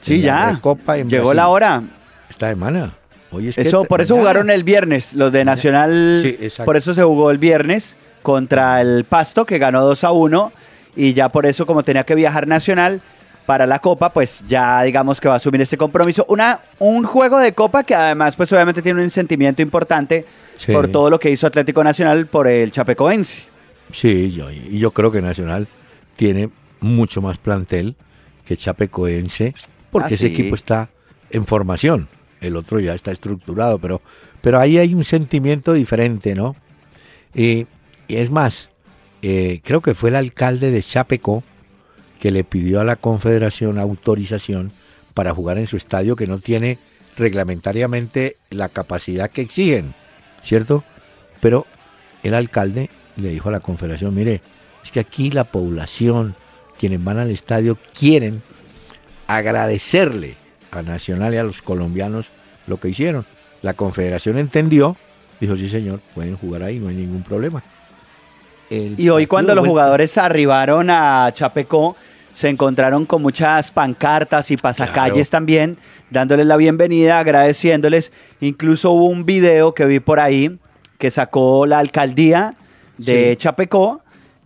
[0.00, 0.50] Sí, la ya.
[0.52, 1.36] Recopa en Llegó Brasil.
[1.36, 1.82] la hora.
[2.28, 2.94] Esta semana.
[3.40, 6.20] Es Eso, por eso jugaron el viernes, los de Nacional.
[6.22, 10.52] Sí, por eso se jugó el viernes contra el Pasto, que ganó 2 a 1.
[10.96, 13.00] Y ya por eso, como tenía que viajar Nacional
[13.46, 16.24] para la Copa, pues ya digamos que va a asumir este compromiso.
[16.28, 20.24] Una, un juego de Copa que además, pues obviamente tiene un sentimiento importante
[20.56, 20.72] Sí.
[20.72, 23.42] por todo lo que hizo Atlético Nacional por el Chapecoense.
[23.90, 25.66] Sí, yo, y yo creo que Nacional
[26.16, 26.48] tiene
[26.80, 27.96] mucho más plantel
[28.46, 29.52] que Chapecoense,
[29.90, 30.32] porque Ah, ese sí.
[30.32, 30.88] equipo está
[31.30, 32.08] en formación.
[32.44, 34.02] El otro ya está estructurado, pero,
[34.40, 36.56] pero ahí hay un sentimiento diferente, ¿no?
[37.34, 37.66] Y,
[38.08, 38.68] y es más,
[39.22, 41.42] eh, creo que fue el alcalde de Chapecó
[42.20, 44.70] que le pidió a la Confederación autorización
[45.14, 46.78] para jugar en su estadio que no tiene
[47.16, 49.94] reglamentariamente la capacidad que exigen,
[50.42, 50.84] ¿cierto?
[51.40, 51.66] Pero
[52.22, 54.42] el alcalde le dijo a la Confederación, mire,
[54.82, 56.34] es que aquí la población,
[56.78, 58.42] quienes van al estadio, quieren
[59.26, 60.34] agradecerle
[60.76, 62.30] a Nacional y a los colombianos
[62.66, 63.24] lo que hicieron.
[63.62, 64.96] La Confederación entendió,
[65.40, 67.62] dijo, sí señor, pueden jugar ahí, no hay ningún problema.
[68.70, 71.96] El Y hoy cuando los jugadores arribaron a Chapecó,
[72.32, 75.40] se encontraron con muchas pancartas y pasacalles Claro.
[75.40, 75.78] también,
[76.10, 78.10] dándoles la bienvenida, agradeciéndoles.
[78.40, 80.58] Incluso hubo un video que vi por ahí
[80.98, 82.54] que sacó la alcaldía
[82.98, 83.36] de Sí.
[83.36, 84.02] Chapecó,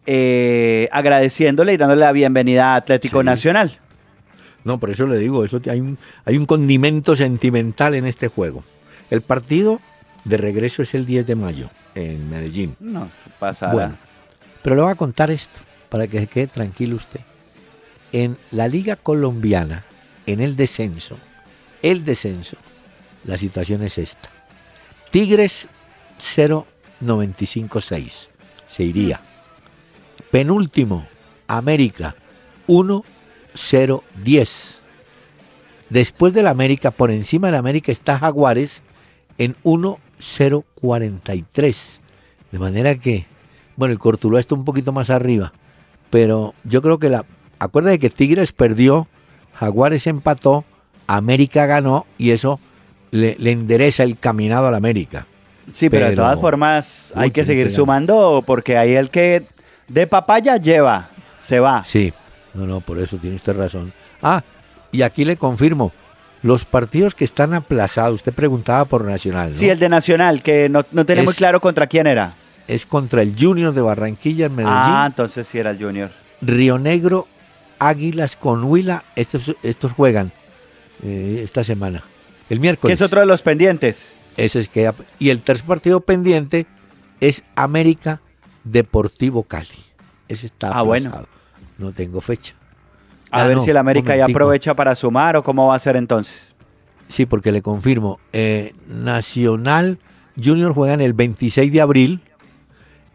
[0.06, 3.26] eh, agradeciéndole y dándole la bienvenida a Atlético Sí.
[3.26, 3.72] Nacional.
[4.68, 8.62] No, por eso le digo, eso hay un, hay un condimento sentimental en este juego.
[9.08, 9.80] El partido
[10.24, 12.76] de regreso es el 10 de mayo en Medellín.
[12.78, 13.96] No, pasa Bueno,
[14.60, 17.20] pero le voy a contar esto para que se quede tranquilo usted.
[18.12, 19.86] En la Liga Colombiana,
[20.26, 21.16] en el descenso,
[21.80, 22.58] el descenso,
[23.24, 24.28] la situación es esta.
[25.10, 25.66] Tigres
[26.20, 28.26] 0.956,
[28.68, 29.18] se iría.
[30.30, 31.08] Penúltimo,
[31.46, 32.14] América
[33.58, 34.76] 1.010.
[35.90, 38.80] Después del América, por encima del América está Jaguares
[39.38, 41.76] en 1.043.
[42.52, 43.26] De manera que,
[43.76, 45.52] bueno, el Cortuluá está un poquito más arriba,
[46.10, 47.24] pero yo creo que la...
[47.58, 49.08] Acuérdate que Tigres perdió,
[49.54, 50.64] Jaguares empató,
[51.06, 52.60] América ganó y eso
[53.10, 55.26] le, le endereza el caminado al América.
[55.74, 59.42] Sí, pero, de todas formas Uy, hay que seguir sumando porque ahí el que
[59.88, 61.84] de papaya lleva, se va.
[61.84, 62.14] Sí,
[62.54, 63.92] no, no, por eso tiene usted razón.
[64.22, 64.42] Ah,
[64.92, 65.92] y aquí le confirmo,
[66.42, 69.56] los partidos que están aplazados, usted preguntaba por Nacional, ¿no?
[69.56, 72.34] Sí, el de Nacional, que no, no tenemos Es- claro contra quién era.
[72.66, 76.10] Es contra el Junior de Barranquilla en Medellín, Ah, entonces sí era el Junior.
[76.40, 77.26] Río Negro,
[77.78, 80.32] Águilas con Huila, estos, estos juegan
[81.02, 82.02] eh, esta semana.
[82.50, 82.98] El Que miércoles.
[82.98, 84.12] es otro de los pendientes.
[84.36, 86.66] Ese es que, y el tercer partido pendiente
[87.20, 88.20] es América
[88.64, 89.68] Deportivo Cali.
[90.28, 91.26] Ese está Ah, bueno.
[91.78, 92.54] No tengo fecha.
[93.30, 95.78] A Ah, ver no, si el América ya aprovecha para sumar o cómo va a
[95.78, 96.52] ser entonces.
[97.08, 98.18] Sí, porque le confirmo.
[98.32, 99.98] eh, Nacional
[100.42, 102.20] Junior juegan el 26 de abril.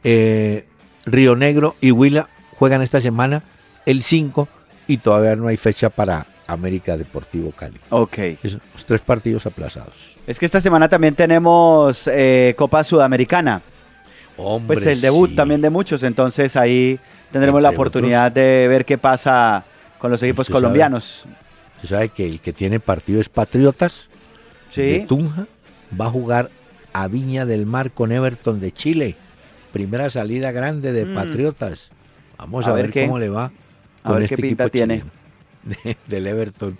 [0.03, 0.65] eh,
[1.05, 3.43] Río Negro y Huila juegan esta semana
[3.85, 4.47] el 5
[4.87, 7.79] y todavía no hay fecha para América Deportivo Cali.
[7.89, 8.17] Ok.
[8.43, 10.17] Los tres partidos aplazados.
[10.27, 13.61] Es que esta semana también tenemos eh, Copa Sudamericana.
[14.37, 15.35] Hombre, Pues el debut sí.
[15.35, 16.99] también de muchos, entonces ahí
[17.31, 19.63] tendremos la oportunidad de ver qué pasa
[19.99, 20.61] con los equipos Usted sabe.
[20.63, 21.25] colombianos.
[21.77, 24.07] Usted sabe que el que tiene partido es Patriotas
[24.75, 25.05] de.
[25.07, 25.45] Tunja.
[25.99, 26.49] Va a jugar
[26.93, 29.15] a Viña del Mar con Everton de Chile.
[29.71, 31.15] Primera salida grande de Mm.
[31.15, 31.89] Patriotas.
[32.37, 33.51] Vamos A a, ver cómo le va a
[34.03, 35.03] con ver este qué pinta equipo tiene.
[35.63, 36.77] De- del Everton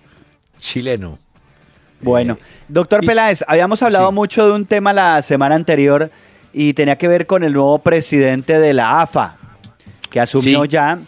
[0.58, 1.18] chileno.
[2.00, 4.14] Bueno, Eh, doctor y- Peláez, habíamos hablado sí.
[4.14, 6.10] mucho de un tema la semana anterior
[6.54, 9.36] y tenía que ver con el nuevo presidente de la AFA,
[10.10, 10.68] que asumió Sí.
[10.70, 10.98] ya.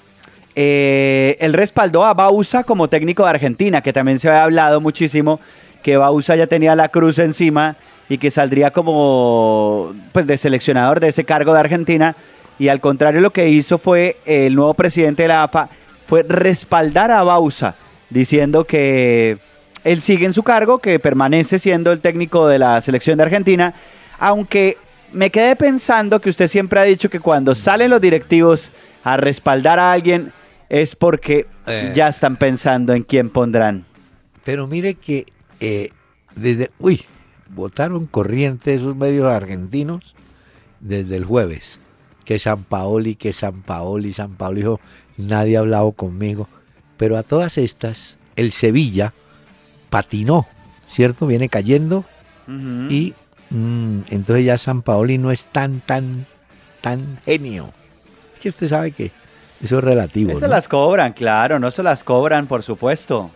[0.55, 5.39] Eh, él respaldó a Bausa como técnico de Argentina, que también se había hablado muchísimo
[5.83, 7.77] que Bausa ya tenía la cruz encima
[8.09, 12.17] y que saldría como pues, de seleccionador de ese cargo de Argentina.
[12.59, 15.69] Y al contrario, lo que hizo fue el nuevo presidente de la AFA
[16.07, 17.77] fue respaldar a Bausa,
[18.11, 19.39] diciendo que
[19.85, 23.75] él sigue en su cargo, que permanece siendo el técnico de la selección de Argentina,
[24.19, 24.79] aunque
[25.13, 28.73] me quedé pensando que usted siempre ha dicho que cuando salen los directivos
[29.05, 30.33] a respaldar a alguien
[30.69, 31.93] es porque Eh.
[31.95, 33.85] ya están pensando en quién pondrán.
[34.45, 35.27] Pero mire que
[35.61, 35.91] eh,
[36.35, 36.71] desde...
[36.79, 37.03] Uy,
[37.49, 40.15] votaron corriente esos medios argentinos
[40.81, 41.79] desde el jueves.
[42.25, 44.81] Que San Paoli, que San Paoli, San Paoli dijo,
[45.17, 46.49] nadie ha hablado conmigo.
[46.97, 49.13] Pero a todas estas, el Sevilla
[49.91, 50.47] patinó,
[50.89, 51.27] ¿cierto?
[51.27, 52.05] Viene cayendo
[52.89, 53.15] y
[53.51, 56.27] mm, entonces ya San Paoli no es tan, tan,
[56.81, 57.71] tan genio.
[58.41, 59.11] Que usted sabe que
[59.63, 60.39] eso es relativo.
[60.39, 63.31] Se las cobran, claro, no se las cobran, por supuesto.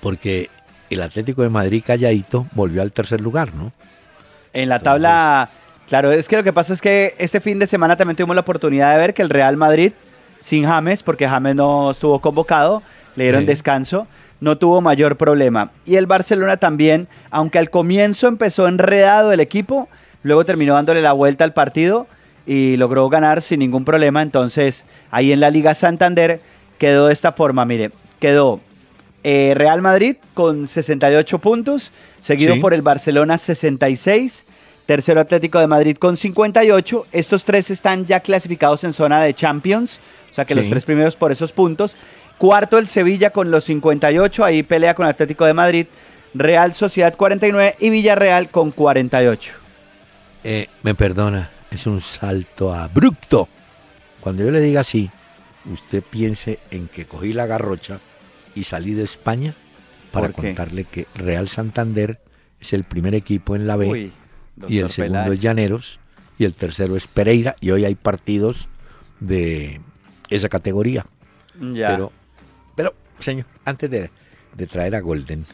[0.00, 0.50] Porque
[0.90, 3.72] el Atlético de Madrid calladito volvió al tercer lugar, ¿no?
[4.52, 5.48] En la tabla,
[5.88, 8.42] claro, es que lo que pasa es que este fin de semana también tuvimos la
[8.42, 9.92] oportunidad de ver que el Real Madrid,
[10.40, 12.82] sin James, porque James no estuvo convocado,
[13.16, 14.06] le dieron descanso,
[14.40, 15.70] no tuvo mayor problema.
[15.84, 19.88] Y el Barcelona también, aunque al comienzo empezó enredado el equipo,
[20.22, 22.06] luego terminó dándole la vuelta al partido
[22.46, 24.22] y logró ganar sin ningún problema.
[24.22, 26.40] Entonces, ahí en la Liga Santander
[26.78, 28.60] quedó de esta forma, mire, quedó
[29.22, 31.92] eh, Real Madrid con 68 puntos,
[32.22, 34.44] seguido por el Barcelona 66,
[34.86, 37.06] tercero Atlético de Madrid con 58.
[37.12, 39.98] Estos tres están ya clasificados en zona de Champions,
[40.30, 41.96] o sea que los tres primeros por esos puntos.
[42.38, 45.86] Cuarto el Sevilla con los 58, ahí pelea con Atlético de Madrid.
[46.34, 49.52] Real Sociedad 49 y Villarreal con 48.
[50.42, 53.48] Eh, me perdona, es un salto abrupto.
[54.20, 55.10] Cuando yo le diga así,
[55.70, 58.00] usted piense en que cogí la garrocha
[58.54, 59.54] y salí de España
[60.12, 62.20] para contarle que Real Santander
[62.60, 64.10] es el primer equipo en la B
[64.68, 65.98] y el segundo es Llaneros
[66.38, 68.68] y el tercero es Pereira y hoy hay partidos
[69.20, 69.80] de
[70.30, 71.06] esa categoría.
[71.60, 72.12] Pero, pero,
[73.24, 74.10] señor, antes de,
[74.66, 75.44] traer a Golden,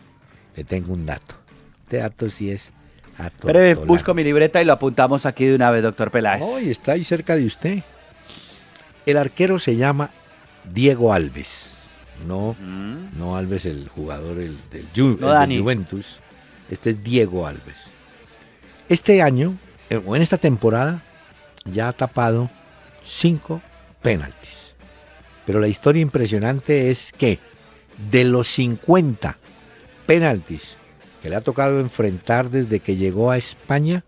[0.56, 1.34] le tengo un dato.
[1.84, 2.72] Este dato sí es
[3.42, 6.42] pero busco mi libreta y lo apuntamos aquí de una vez, doctor Peláez.
[6.42, 7.82] Hoy está ahí cerca de usted.
[9.04, 10.10] El arquero se llama
[10.72, 11.66] Diego Alves.
[12.26, 13.18] No, mm.
[13.18, 16.18] no Alves, el jugador del, Juventus.
[16.70, 17.76] Este es Diego Alves.
[18.88, 19.54] Este año,
[19.88, 21.02] eh, o en esta temporada,
[21.64, 22.50] ya ha tapado
[23.04, 23.60] cinco
[24.02, 24.74] penaltis.
[25.46, 27.38] Pero la historia impresionante es que
[28.10, 29.38] de los 50
[30.06, 30.76] penaltis
[31.22, 34.04] que le ha tocado enfrentar desde que llegó a España,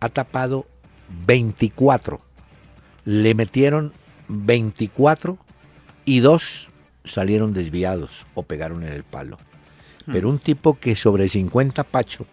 [0.00, 0.66] ha tapado
[1.26, 2.20] 24.
[3.04, 3.92] Le metieron
[4.28, 5.38] 24
[6.04, 6.70] y dos
[7.04, 9.38] salieron desviados o pegaron en el palo.
[10.06, 10.12] Hmm.
[10.12, 12.26] Pero un tipo que sobre 50 Pacho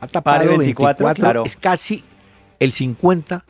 [0.00, 2.04] ha tapado 24, es casi
[2.58, 3.42] el 50%,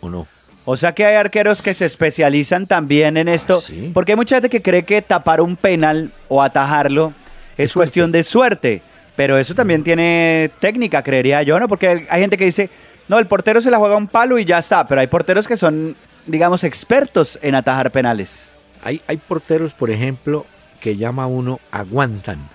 [0.00, 0.28] ¿o no?
[0.64, 4.36] O sea que hay arqueros que se especializan también en esto, ah, porque hay mucha
[4.36, 7.12] gente que cree que tapar un penal o atajarlo
[7.58, 8.80] es cuestión de suerte,
[9.16, 9.84] pero eso también mm.
[9.84, 11.68] tiene técnica, creería yo, ¿no?
[11.68, 12.70] Porque hay gente que dice,
[13.08, 15.56] no, el portero se la juega un palo y ya está, pero hay porteros que
[15.56, 15.96] son,
[16.26, 18.44] digamos, expertos en atajar penales.
[18.84, 20.46] Hay, hay porteros, por ejemplo,
[20.80, 22.48] que llama uno aguantan,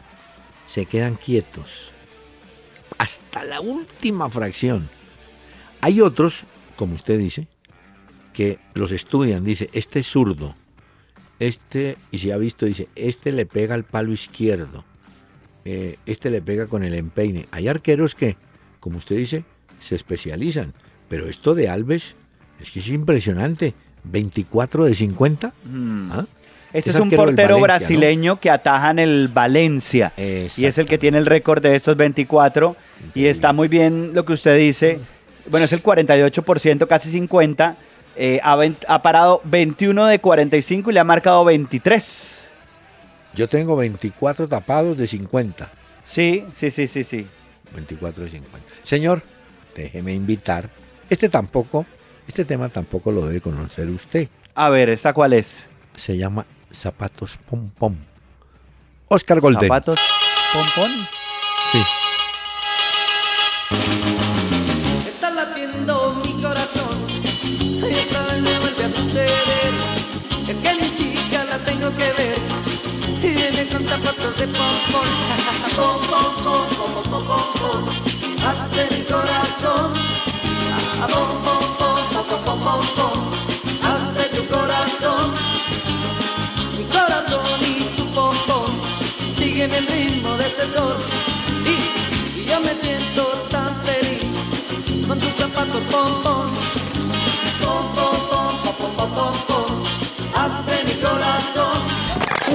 [0.68, 1.92] se quedan quietos
[2.98, 4.90] hasta la última fracción.
[5.82, 6.42] Hay otros,
[6.76, 7.48] como usted dice,
[8.38, 10.54] que los estudian, dice, este es zurdo,
[11.40, 14.86] este, y si ha visto, dice, este le pega al palo izquierdo,
[15.66, 17.48] eh, este le pega con el empeine.
[17.50, 18.38] Hay arqueros que,
[18.80, 19.44] como usted dice,
[19.84, 20.76] se especializan,
[21.10, 22.14] pero esto de Alves
[22.62, 23.74] es que es impresionante.
[24.04, 25.54] 24 de 50.
[25.66, 26.12] Mm.
[26.12, 26.26] ¿Ah?
[26.74, 31.18] Este es, un portero brasileño que ataja en el Valencia y es el que tiene
[31.18, 32.76] el récord de estos 24
[33.16, 35.00] y está muy bien lo que usted dice.
[35.50, 37.78] Bueno, es el 48%, casi 50.
[38.18, 42.48] Eh, ha, parado 21 de 45 y le ha marcado 23.
[43.36, 45.70] Yo tengo 24 tapados de 50.
[46.04, 47.28] Sí, sí, sí, sí, sí.
[47.76, 48.60] 24 de 50.
[48.84, 49.22] Señor,
[49.76, 50.70] déjeme invitar.
[51.10, 51.86] Este tampoco
[52.28, 54.28] este tema tampoco lo debe conocer usted.
[54.54, 55.68] A ver, ¿esta cuál es?
[55.96, 57.96] Se llama Zapatos Pom Pom.
[59.08, 59.62] Oscar Golden.
[59.62, 60.00] ¿Zapatos
[60.54, 60.92] Pom Pom?
[61.72, 61.80] Sí.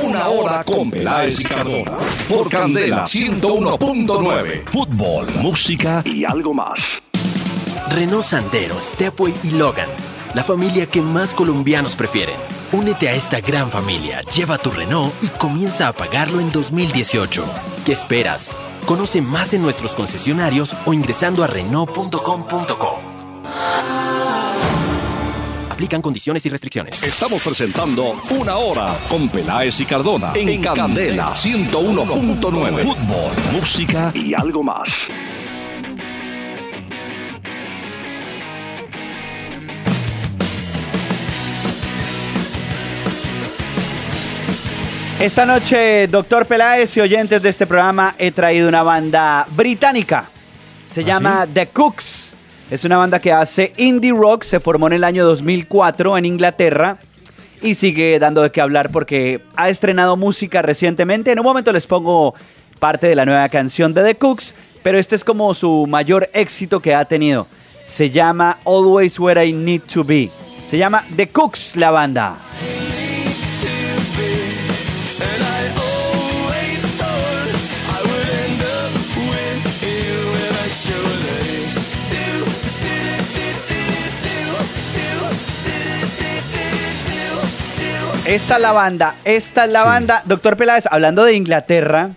[0.02, 1.92] Una hora con Peláez y Cardona.
[2.28, 4.64] Por Candela 101.9.
[4.70, 6.78] Fútbol, música y algo más.
[7.90, 9.88] Renault Sandero, Stepway y Logan.
[10.34, 12.36] La familia que más colombianos prefieren.
[12.72, 17.44] Únete a esta gran familia, lleva tu Renault y comienza a pagarlo en 2018.
[17.84, 18.50] ¿Qué esperas?
[18.86, 22.91] Conoce más en nuestros concesionarios o ingresando a Renault.com.co.
[25.82, 27.02] Aplican condiciones y restricciones.
[27.02, 32.82] Estamos presentando Una Hora con Peláez y Cardona en, Candela 101.9.
[32.84, 34.88] Fútbol, música y algo más.
[45.18, 50.26] Esta noche, doctor Peláez y oyentes de este programa, he traído una banda británica.
[50.88, 52.21] Se llama The Cooks.
[52.72, 56.96] Es una banda que hace indie rock, se formó en el año 2004 en Inglaterra
[57.60, 61.30] y sigue dando de qué hablar porque ha estrenado música recientemente.
[61.32, 62.34] En un momento les pongo
[62.78, 66.80] parte de la nueva canción de The Cooks, pero este es como su mayor éxito
[66.80, 67.46] que ha tenido.
[67.84, 70.30] Se llama Always Where I Need to Be.
[70.70, 72.38] Se llama The Cooks la banda.
[88.32, 90.22] Esta es la banda, esta es la banda.
[90.24, 92.10] Doctor Peláez, hablando de Inglaterra,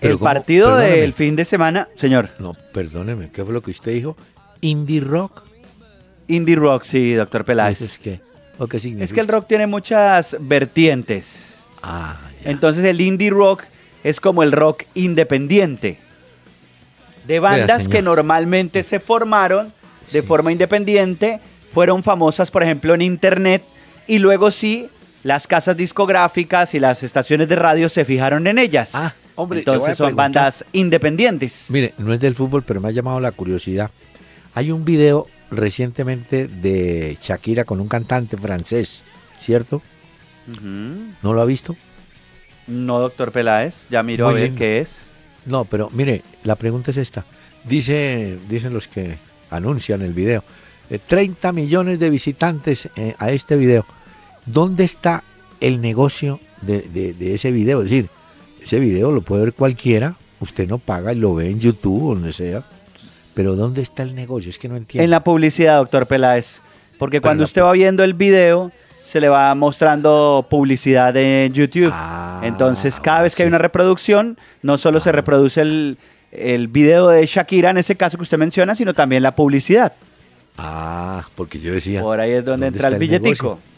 [0.00, 0.30] Pero el ¿cómo?
[0.30, 0.96] partido Perdóname.
[0.98, 4.16] del fin de semana, señor, No, perdóneme, ¿qué fue lo que usted dijo?
[4.60, 5.42] Indie rock.
[6.28, 7.80] indie rock, sí, doctor Peláez.
[7.80, 8.20] ¿Eso es qué?
[8.58, 9.04] ¿O qué significa?
[9.04, 11.54] Es que el rock tiene muchas vertientes.
[11.82, 12.50] Ah, ya.
[12.50, 13.62] Entonces el indie rock
[14.04, 15.98] es como el rock independiente.
[17.26, 19.72] De bandas que normalmente se formaron
[20.12, 20.26] de Sí.
[20.26, 21.40] forma independiente,
[21.72, 23.62] fueron famosas, por ejemplo, en internet,
[24.06, 24.88] y luego sí,
[25.22, 28.94] las casas discográficas y las estaciones de radio se fijaron en ellas.
[28.94, 31.66] Ah, hombre, Entonces son bandas independientes.
[31.68, 33.90] Mire, no es del fútbol, pero me ha llamado la curiosidad.
[34.54, 39.02] Hay un video recientemente de Shakira con un cantante francés,
[39.40, 39.82] ¿cierto?
[41.22, 41.76] ¿No lo ha visto?
[42.66, 44.58] No, doctor Peláez, ya miro Muy a ver lindo.
[44.58, 44.98] qué es.
[45.46, 47.24] No, pero mire, la pregunta es esta.
[47.64, 49.18] Dice, dicen los que
[49.50, 50.44] anuncian el video,
[50.90, 53.84] eh, 30 millones de visitantes eh, a este video.
[54.46, 55.22] ¿Dónde está
[55.60, 57.78] el negocio de, de- de ese video?
[57.82, 58.08] Es decir,
[58.62, 62.14] ese video lo puede ver cualquiera, usted no paga y lo ve en YouTube o
[62.14, 62.64] donde sea.
[63.34, 64.50] Pero ¿dónde está el negocio?
[64.50, 65.04] Es que no entiendo.
[65.04, 66.60] En la publicidad, doctor Peláez.
[66.98, 68.70] Porque Pero cuando usted va viendo el video,
[69.02, 71.90] se le va mostrando publicidad en YouTube.
[71.92, 75.98] Ah, Entonces, cada vez que hay una reproducción, no solo se reproduce el,
[76.30, 79.94] el video de Shakira, en ese caso que usted menciona, sino también la publicidad.
[80.58, 82.02] Ah, porque yo decía.
[82.02, 83.28] Por ahí es donde ¿dónde entra el billetico.
[83.48, 83.71] negocio?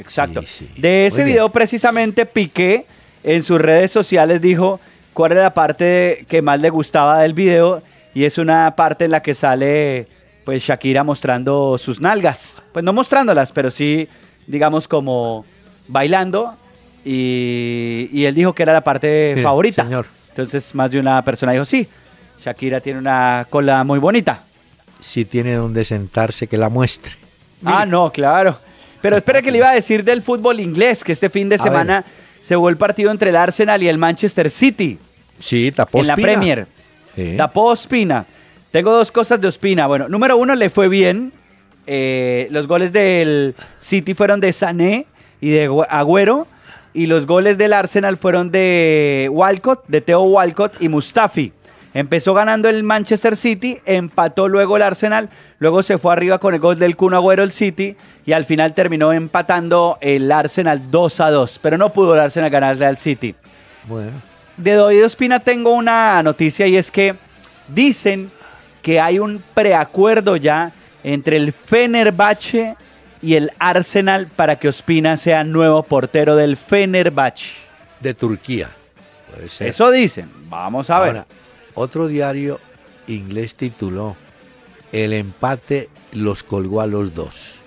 [0.00, 0.40] Exacto.
[0.42, 0.80] Sí, sí.
[0.80, 1.34] De ese Muy bien.
[1.36, 2.86] video, precisamente, Piqué
[3.22, 4.80] en sus redes sociales dijo
[5.12, 7.82] cuál era la parte que más le gustaba del video.
[8.14, 10.08] Y es una parte en la que sale
[10.44, 12.60] pues Shakira mostrando sus nalgas.
[12.72, 14.08] Pues no mostrándolas, pero sí,
[14.46, 15.44] digamos, como
[15.86, 16.56] bailando.
[17.04, 19.84] Y, y él dijo que era la parte Mire, favorita.
[19.84, 20.06] señor.
[20.30, 21.86] Entonces, más de una persona dijo, sí,
[22.42, 24.42] Shakira tiene una cola muy bonita.
[25.00, 27.12] Si tiene donde sentarse, que la muestre.
[27.64, 28.58] Ah, no, claro.
[29.00, 31.58] Pero espere que le iba a decir del fútbol inglés, que este fin de A
[31.58, 32.04] semana
[32.42, 34.98] se jugó el partido entre el Arsenal y el Manchester City
[35.40, 36.26] Sí, tapó en la Ospina.
[36.26, 36.66] Premier.
[37.16, 37.34] Sí.
[37.36, 38.26] Tapó Ospina.
[38.70, 39.86] Tengo dos cosas de Ospina.
[39.86, 41.32] Bueno, número uno, le fue bien.
[41.86, 45.06] Eh, los goles del City fueron de Sané
[45.40, 46.46] y de Agüero.
[46.92, 51.52] Y los goles del Arsenal fueron de Walcott, de Theo Walcott y Mustafi.
[51.94, 55.28] Empezó ganando el Manchester City, empató luego el Arsenal,
[55.60, 57.96] luego se fue arriba con el gol del Kun Agüero el City
[58.26, 62.50] y al final terminó empatando el Arsenal 2 a 2, pero no pudo el Arsenal
[62.50, 63.34] ganarle al City.
[63.84, 64.10] Bueno,
[64.56, 67.14] De David Ospina tengo una noticia y es que
[67.68, 68.30] dicen
[68.82, 70.72] que hay un preacuerdo ya
[71.04, 72.76] entre el Fenerbahce
[73.22, 77.52] y el Arsenal para que Ospina sea nuevo portero del Fenerbahce.
[78.00, 78.70] de Turquía.
[79.30, 79.68] Puede ser.
[79.68, 80.28] Eso dicen.
[80.48, 81.08] Vamos a ver.
[81.08, 81.26] Ahora,
[81.74, 82.58] otro diario
[83.06, 84.16] inglés tituló
[84.92, 87.60] El empate los colgó a los dos.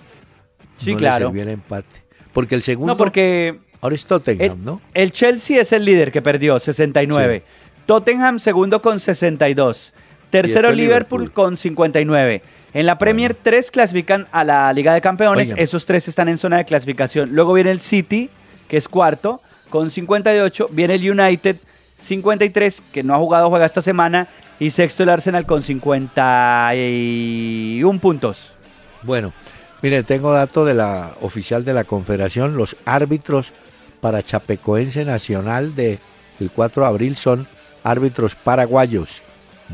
[0.77, 1.27] Sí, no le claro.
[1.27, 2.03] sirvió el empate.
[2.33, 2.93] Porque el segundo.
[2.93, 4.81] no, porque Ahora es Tottenham, el, ¿no?
[4.93, 7.43] el Chelsea es el líder que perdió, 69.
[7.85, 9.93] Tottenham segundo con 62.
[10.29, 11.31] Tercero Liverpool, Liverpool.
[11.31, 12.41] con 59.
[12.73, 15.49] En la Premier, tres clasifican a la Liga de Campeones.
[15.49, 15.59] Oigan.
[15.59, 17.33] Esos tres están en zona de clasificación.
[17.33, 18.29] Luego viene el City,
[18.67, 20.69] que es cuarto, con 58.
[20.71, 21.57] Viene el United,
[21.99, 24.27] 53, que no ha jugado, juega esta semana.
[24.59, 28.53] Y sexto el Arsenal con 51 puntos.
[29.01, 29.33] Bueno,
[29.81, 32.55] mire, tengo dato de la oficial de la Confederación.
[32.55, 33.51] Los árbitros
[33.99, 35.99] para Chapecoense Nacional de
[36.39, 37.47] el 4 de abril son
[37.83, 39.21] árbitros paraguayos.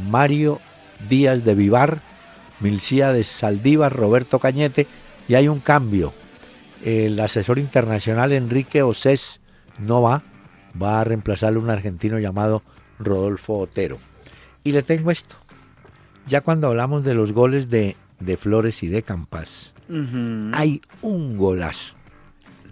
[0.09, 0.59] Mario
[1.09, 2.01] Díaz de Vivar,
[2.59, 4.87] Milcía de Saldívar, Roberto Cañete.
[5.27, 6.13] Y hay un cambio.
[6.83, 9.39] El asesor internacional Enrique Osés
[9.77, 10.23] no va.
[10.81, 12.63] Va a reemplazarle un argentino llamado
[12.99, 13.97] Rodolfo Otero.
[14.63, 15.35] Y le tengo esto.
[16.27, 19.73] Ya cuando hablamos de los goles de, de Flores y de Campas.
[20.53, 21.95] Hay un golazo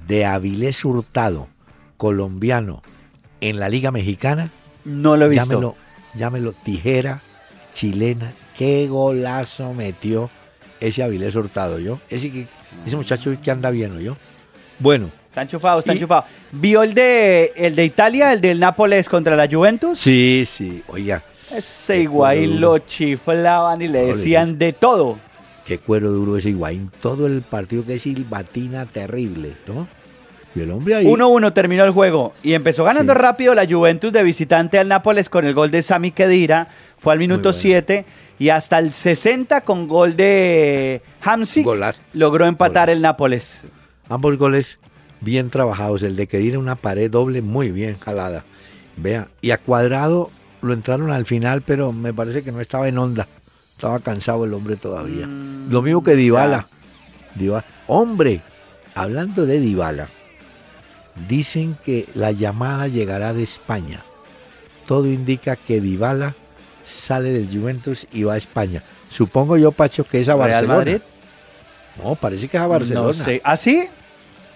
[0.07, 1.47] de Avilés Hurtado,
[1.97, 2.83] colombiano,
[3.41, 4.51] en la Liga Mexicana.
[4.85, 5.45] No lo he visto.
[5.45, 5.75] Llámelo,
[6.13, 7.21] llámelo tijera
[7.73, 8.31] chilena.
[8.55, 10.29] Qué golazo metió
[10.79, 11.99] ese Avilés Hurtado, yo.
[12.09, 12.47] Ese,
[12.95, 14.17] muchacho que anda bien, ¿o yo?
[14.79, 16.25] Bueno, Está enchufado, está enchufado.
[16.51, 19.99] ¿Vio el de, el de Italia, el del Nápoles contra la Juventus?
[19.99, 21.21] sí, sí, oiga,
[21.51, 25.17] Ese Higuaín lo chiflaban y le Joder, decían de todo.
[25.65, 26.91] qué cuero duro ese Higuaín.
[27.01, 29.87] Todo el partido que es silbatina terrible, ¿no?
[30.55, 31.05] Y el hombre ahí...
[31.05, 33.19] 1-1 terminó el juego y empezó ganando Sí.
[33.19, 36.67] rápido la Juventus de visitante al Nápoles con el gol de Sami Khedira.
[36.97, 37.59] Fue al minuto bueno.
[37.59, 38.05] 7
[38.39, 41.99] y hasta el 60 con gol de Hamsik Golazo.
[42.13, 42.91] logró empatar Golazo.
[42.97, 43.61] el Nápoles.
[44.09, 44.79] Ambos goles
[45.21, 46.01] bien trabajados.
[46.01, 48.43] El de Kedira una pared doble muy bien jalada.
[48.95, 50.31] Vea, y a Cuadrado
[50.61, 53.27] lo entraron al final, pero me parece que no estaba en onda.
[53.75, 55.27] Estaba cansado el hombre todavía.
[55.27, 56.67] Mm, lo mismo que Dybala.
[57.35, 57.65] Dybala.
[57.87, 58.41] Hombre,
[58.95, 60.07] hablando de Dybala,
[61.27, 64.01] dicen que la llamada llegará de España.
[64.87, 66.33] Todo indica que Dybala
[66.85, 68.81] sale del Juventus y va a España.
[69.09, 70.75] Supongo yo, Pacho, que es a Real Barcelona.
[70.77, 71.01] Madrid.
[72.03, 73.07] No, parece que es a Barcelona.
[73.07, 73.41] No sé.
[73.43, 73.87] ¿Ah, sí?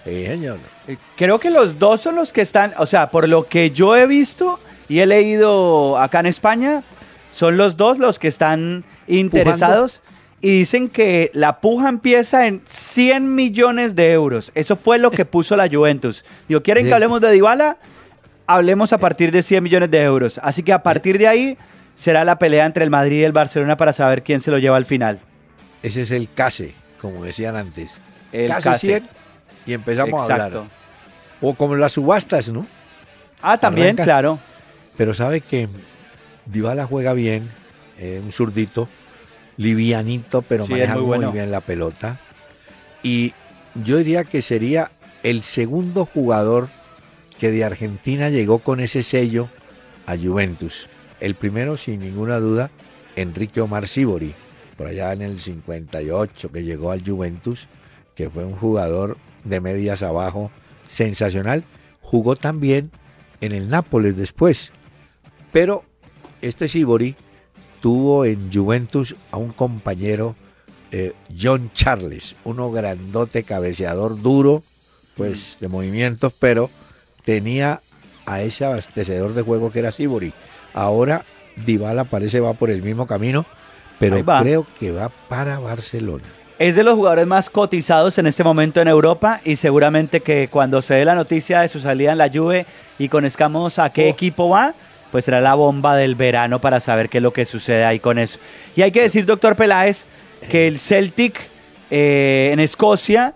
[0.03, 0.57] Sí, señor.
[0.87, 3.95] Eh, Creo que los dos son los que están, o sea, por lo que yo
[3.95, 4.59] he visto
[4.91, 6.83] y he leído acá en España,
[7.31, 10.01] son los dos los que están interesados
[10.41, 14.51] y dicen que la puja empieza en 100 millones de euros.
[14.53, 16.25] Eso fue lo que puso la Juventus.
[16.49, 17.77] Digo, ¿quieren que hablemos de Dybala?
[18.47, 20.41] Hablemos a partir de 100 millones de euros.
[20.43, 21.57] Así que a partir de ahí
[21.95, 24.75] será la pelea entre el Madrid y el Barcelona para saber quién se lo lleva
[24.75, 25.21] al final.
[25.83, 27.97] Ese es el case, como decían antes.
[28.33, 28.87] El case, case.
[28.87, 29.09] 100
[29.67, 30.63] y empezamos a hablar.
[31.39, 32.67] O como las subastas, ¿no?
[33.41, 34.03] Ah, también, Arranca.
[34.03, 34.50] claro.
[35.01, 35.67] Pero sabe que
[36.45, 37.49] Dybala juega bien,
[37.97, 38.87] eh, un zurdito,
[39.57, 42.19] livianito, pero Sí, maneja muy muy, bien la pelota.
[43.01, 43.33] Y
[43.73, 44.91] yo diría que sería
[45.23, 46.69] el segundo jugador
[47.39, 49.49] que de Argentina llegó con ese sello
[50.05, 50.87] a Juventus.
[51.19, 52.69] El primero, sin ninguna duda,
[53.15, 54.35] Enrique Omar Sibori,
[54.77, 57.67] por allá en el 58 que llegó al Juventus,
[58.13, 60.51] que fue un jugador de medias abajo
[60.87, 61.63] sensacional.
[62.01, 62.91] Jugó también
[63.41, 64.71] en el Nápoles después.
[65.51, 65.83] Pero
[66.41, 67.15] este Sibori
[67.81, 70.35] tuvo en Juventus a un compañero,
[70.91, 74.63] eh, John Charles, uno grandote, cabeceador duro,
[75.15, 76.69] pues de movimientos, pero
[77.23, 77.81] tenía
[78.25, 80.33] a ese abastecedor de juego que era Sibori.
[80.73, 81.23] Ahora
[81.65, 83.45] Dybala parece va por el mismo camino,
[83.99, 86.23] pero creo que va para Barcelona.
[86.59, 90.81] Es de los jugadores más cotizados en este momento en Europa y seguramente que cuando
[90.83, 92.67] se dé la noticia de su salida en la Juve
[92.99, 94.09] y conozcamos a qué Oh.
[94.09, 94.75] equipo va,
[95.11, 98.17] pues será la bomba del verano para saber qué es lo que sucede ahí con
[98.19, 98.39] eso.
[98.75, 100.05] Y hay que decir, doctor Peláez,
[100.49, 101.39] que el Celtic
[101.89, 103.35] eh, en Escocia,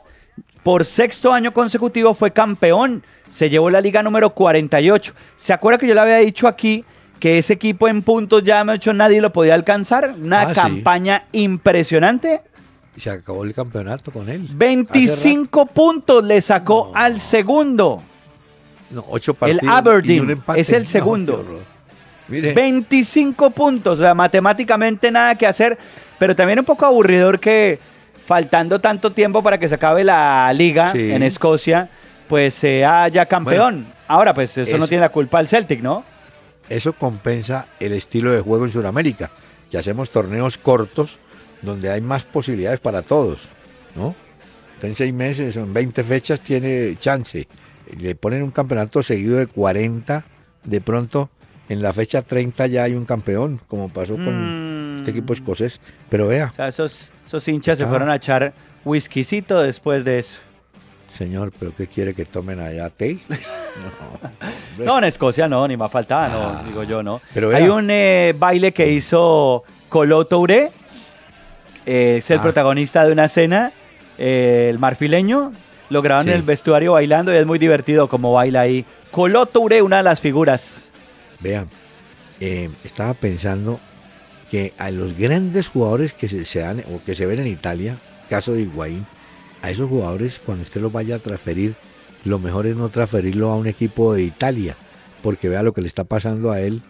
[0.64, 3.04] por sexto año consecutivo, fue campeón.
[3.34, 5.14] Se llevó la liga número 48.
[5.36, 6.86] ¿Se acuerda que yo le había dicho aquí
[7.20, 10.16] que ese equipo en puntos ya me ha hecho nadie lo podía alcanzar?
[10.20, 10.54] Una Ah, sí.
[10.54, 12.42] campaña impresionante.
[12.96, 14.46] Se acabó el campeonato con él.
[14.46, 16.98] Hace 25 puntos le sacó No.
[17.00, 18.02] al segundo.
[18.96, 20.62] No, ocho partidos y Aberdeen un empate.
[20.62, 21.60] es el No, segundo.
[22.28, 25.78] Mire, 25 puntos, o sea, matemáticamente nada que hacer,
[26.18, 27.78] pero también un poco aburridor que
[28.26, 31.12] faltando tanto tiempo para que se acabe la liga Sí.
[31.12, 31.90] en Escocia,
[32.28, 33.86] pues sea ya campeón.
[34.08, 36.04] Ahora, pues eso, no eso- tiene la culpa el Celtic, ¿no?
[36.68, 39.30] eso compensa el estilo de juego en Sudamérica,
[39.70, 41.20] que hacemos torneos cortos
[41.62, 43.48] donde hay más posibilidades para todos,
[43.96, 44.16] ¿no?
[44.82, 47.48] En seis meses en 20 fechas tiene chance.
[48.00, 50.24] Le ponen un campeonato seguido de 40,
[50.64, 51.30] de pronto
[51.70, 54.98] en la fecha 30 ya hay un campeón, como pasó con Mm.
[54.98, 55.80] este equipo escocés.
[56.10, 60.40] Pero vea, O sea, esos, esos hinchas se fueron a echar whiskycito después de eso.
[61.12, 63.18] señor, ¿pero qué quiere que tomen allá té?
[64.78, 64.86] No.
[64.86, 66.64] No, en Escocia no, ni más faltaba, no, Ah.
[66.66, 67.20] digo yo, no.
[67.34, 67.58] Pero vea.
[67.58, 70.72] Hay un eh, baile que hizo Colo Touré,
[71.86, 72.42] eh, es el Ah.
[72.42, 73.72] protagonista de una cena,
[74.18, 75.52] eh, el marfileño,
[75.96, 76.32] lo grabaron Sí.
[76.34, 78.86] en el vestuario bailando y es muy divertido como baila ahí.
[79.12, 80.90] Colo Touré, una de las figuras.
[81.40, 81.70] Vean,
[82.40, 83.80] eh, estaba pensando
[84.52, 87.98] que a los grandes jugadores que se, se dan o que se ven en Italia,
[88.30, 89.06] caso de Higuaín,
[89.62, 91.74] a esos jugadores cuando usted los vaya a transferir,
[92.24, 94.76] lo mejor es no transferirlo a un equipo de Italia,
[95.24, 96.82] porque vea lo que le está pasando a él,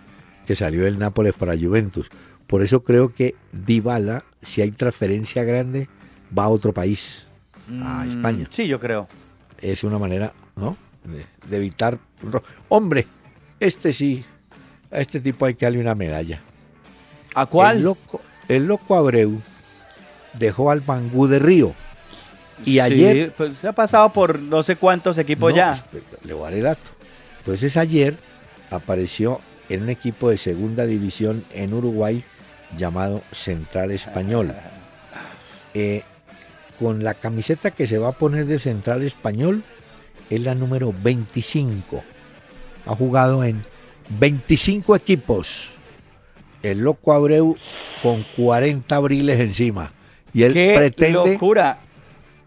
[0.45, 2.10] que salió del Nápoles para Juventus.
[2.47, 5.89] Por eso creo que Dybala, si hay transferencia grande,
[6.38, 7.25] va a otro país,
[7.68, 8.47] a Mm, España.
[8.51, 9.07] Sí, yo creo.
[9.61, 10.76] Es una manera, ¿no?
[11.03, 11.97] De, de evitar.
[12.70, 13.05] Hombre,
[13.59, 14.26] este sí,
[14.91, 16.41] a este tipo hay que darle una medalla.
[17.34, 17.78] ¿A cuál?
[17.78, 19.41] El loco, el loco Abreu
[20.34, 21.74] dejó al Bangú de Río
[22.66, 23.32] Y ayer...
[23.36, 25.74] pues se ha pasado por no sé cuántos equipos No, ya.
[25.74, 26.82] espera, Le voy a dar el dato.
[27.39, 28.18] Entonces ayer
[28.72, 29.39] apareció
[29.70, 32.24] en un equipo de segunda división en Uruguay
[32.78, 34.53] llamado Central Español.
[35.78, 36.03] Eh,
[36.80, 39.64] con la camiseta que se va a poner de Central Español
[40.30, 42.04] es la número 25.
[42.86, 43.62] Ha jugado en
[44.20, 45.72] 25 equipos.
[46.64, 47.56] El loco Abreu
[48.02, 49.92] con 40 abriles encima.
[50.34, 51.14] Y él ¡Qué pretende...
[51.34, 51.80] locura!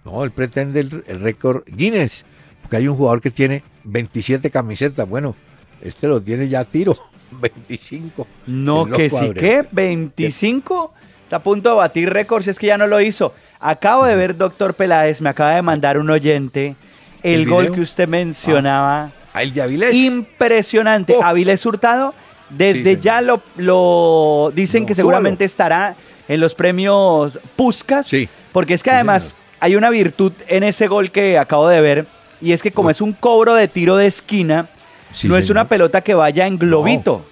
[0.05, 2.25] No, él pretende el, el récord Guinness,
[2.63, 5.09] porque hay un jugador que tiene 27 camisetas.
[5.09, 5.35] Bueno,
[5.81, 6.97] este lo tiene ya a tiro,
[7.41, 8.27] 25.
[8.47, 9.35] No, que sí, Abreu.
[9.35, 10.95] que 25.
[11.25, 13.35] Está a punto de batir récords, si es que ya no lo hizo.
[13.61, 16.77] Acabo de ver, doctor Peláez, me acaba de mandar un oyente
[17.23, 19.11] el, ¿El gol que usted mencionaba.
[19.35, 19.95] Ah, el de Avilés.
[19.95, 21.17] Impresionante.
[21.19, 21.25] Oh.
[21.25, 22.15] Avilés Hurtado,
[22.49, 25.97] desde ya lo, lo dicen No, que seguramente estará
[26.29, 28.07] en los premios Puskas.
[28.07, 28.29] Sí.
[28.53, 32.07] Porque es que además hay una virtud en ese gol que acabo de ver.
[32.41, 32.91] Y es que como Oh.
[32.93, 34.69] es un cobro de tiro de esquina,
[35.13, 37.25] Sí, no es una pelota que vaya en globito.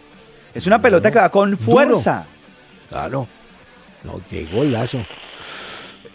[0.54, 1.12] Es una pelota No.
[1.12, 1.62] que va con Duro.
[1.62, 2.24] fuerza.
[2.88, 3.28] Claro.
[4.02, 4.98] No, qué golazo.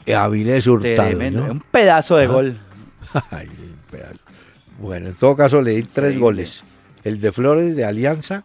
[0.06, 1.08] Eh, Avilés Hurtado.
[1.10, 1.46] Tremendo.
[1.48, 1.52] ¿no?
[1.54, 2.28] Un pedazo de Ah.
[2.28, 2.60] gol.
[3.32, 3.48] Ay,
[3.90, 4.16] pedazo.
[4.80, 6.20] Bueno, en todo caso leí tres Increíble.
[6.22, 6.64] goles.
[7.04, 8.44] El de Flores de Alianza,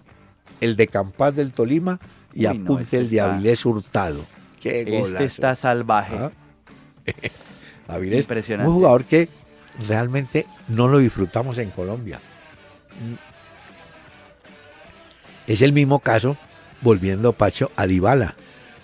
[0.61, 1.99] el de Campas del Tolima
[2.35, 4.25] y Uy, no, apunte este el de está- Avilés Hurtado.
[4.61, 5.13] Qué golazo.
[5.13, 6.17] Este está salvaje.
[7.89, 8.69] Avilés, Impresionante.
[8.69, 9.29] un jugador que
[9.89, 12.19] realmente no lo disfrutamos en Colombia.
[15.47, 16.37] Es el mismo caso,
[16.83, 18.35] volviendo Pacho a Dybala.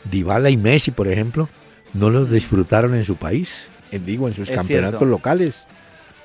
[0.05, 1.49] Dybala y Messi, por ejemplo,
[1.95, 5.05] no los disfrutaron en su país, en, digo, en sus Es campeonatos cierto.
[5.11, 5.66] locales.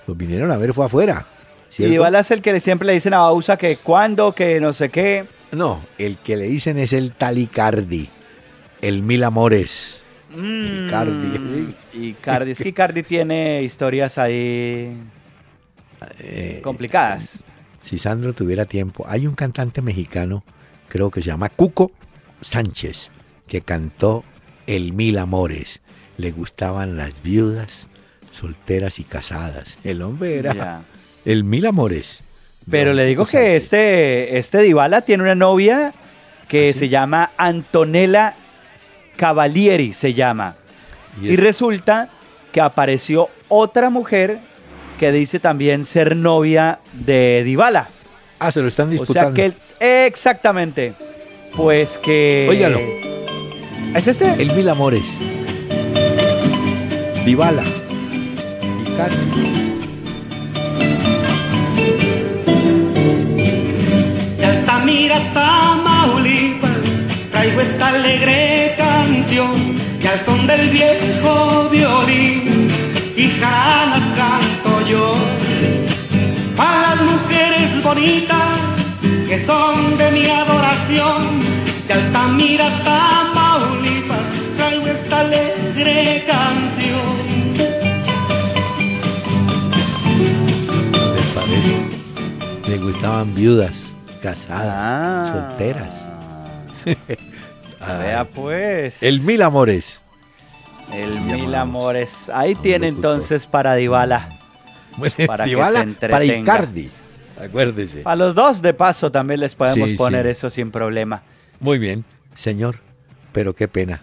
[0.08, 1.26] Los vinieron a ver, fue afuera.
[1.72, 1.92] Y ¿cierto?
[1.92, 5.26] Dybala es el que siempre le dicen a Bausa que cuándo, que no sé qué.
[5.52, 8.08] No, el que le dicen es el Talicardi,
[8.82, 9.98] el Mil Amores.
[10.36, 11.76] Mm, Icardi.
[11.94, 12.52] Icardi.
[12.52, 14.98] Es que Icardi tiene historias ahí
[16.20, 17.44] Eh, complicadas.
[17.82, 20.44] si Sandro tuviera tiempo, hay un cantante mexicano,
[20.90, 21.92] creo que se llama Cuco
[22.42, 23.10] Sánchez,
[23.48, 24.24] que cantó
[24.68, 25.80] El Mil Amores.
[26.18, 27.88] Le gustaban las viudas,
[28.34, 29.78] solteras y casadas.
[29.84, 30.84] El hombre era.
[31.26, 32.20] El Mil Amores.
[32.70, 35.94] Pero le digo que este, este Dybala tiene una novia
[36.50, 36.80] que ¿Ah, sí?
[36.80, 38.36] se llama Antonella
[39.16, 40.56] Cavalieri, se llama.
[41.22, 42.10] Y Y, es- resulta
[42.52, 44.40] que apareció otra mujer
[45.00, 47.88] que dice también ser novia de Dybala.
[48.40, 49.36] Ah, se lo están O disputando.
[49.36, 50.94] sea que exactamente.
[51.56, 52.80] Pues que Óigalo.
[53.96, 54.42] ¿Es este?
[54.42, 55.04] El Mil Amores.
[57.26, 57.64] Dybala.
[58.86, 59.16] Icardi.
[64.38, 66.72] De Altamira, Tamaulipas,
[67.32, 69.52] traigo esta alegre canción
[70.00, 72.70] que al son del viejo violín
[73.16, 75.16] y jaranas canto yo.
[76.58, 78.58] A las mujeres bonitas
[79.28, 81.24] que son de mi adoración,
[81.88, 83.47] de Altamira, Tamaulipas,
[84.58, 87.02] traigo esta alegre canción.
[91.16, 92.70] ¿Les parece?
[92.70, 93.74] Le gustaban viudas,
[94.22, 95.48] casadas, Ah.
[95.58, 95.90] solteras.
[97.82, 99.02] Ah, Vea pues.
[99.04, 100.00] El Mil Amores.
[100.94, 102.30] El mil amores.
[102.34, 104.30] Ahí tiene entonces para Dybala.
[105.28, 106.90] Para que se para Icardi.
[107.40, 108.02] Acuérdese.
[108.06, 110.32] A los dos de paso también les podemos Sí, poner sí.
[110.32, 111.22] eso sin problema.
[111.60, 112.04] Muy bien,
[112.36, 112.80] señor.
[113.38, 114.02] Pero qué pena.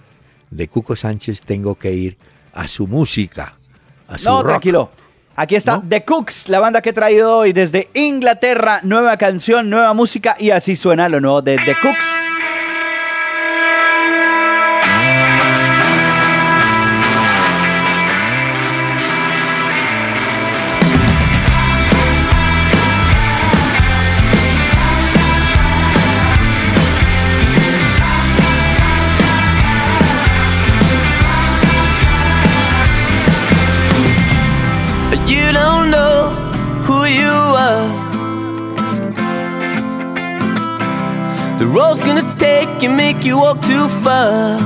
[0.48, 2.16] De Cuco Sánchez tengo que ir
[2.52, 3.56] a su música.
[4.06, 4.46] A su No, rock.
[4.46, 4.90] tranquilo.
[5.34, 5.84] Aquí está ¿No?
[5.88, 8.78] The Cooks, la banda que he traído hoy desde Inglaterra.
[8.84, 12.06] Nueva canción, nueva música y así suena lo nuevo de The Cooks.
[41.74, 44.58] Road's gonna take and make you walk too far.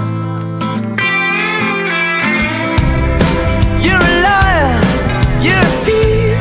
[3.81, 4.81] You're a liar,
[5.41, 6.39] you're a thief,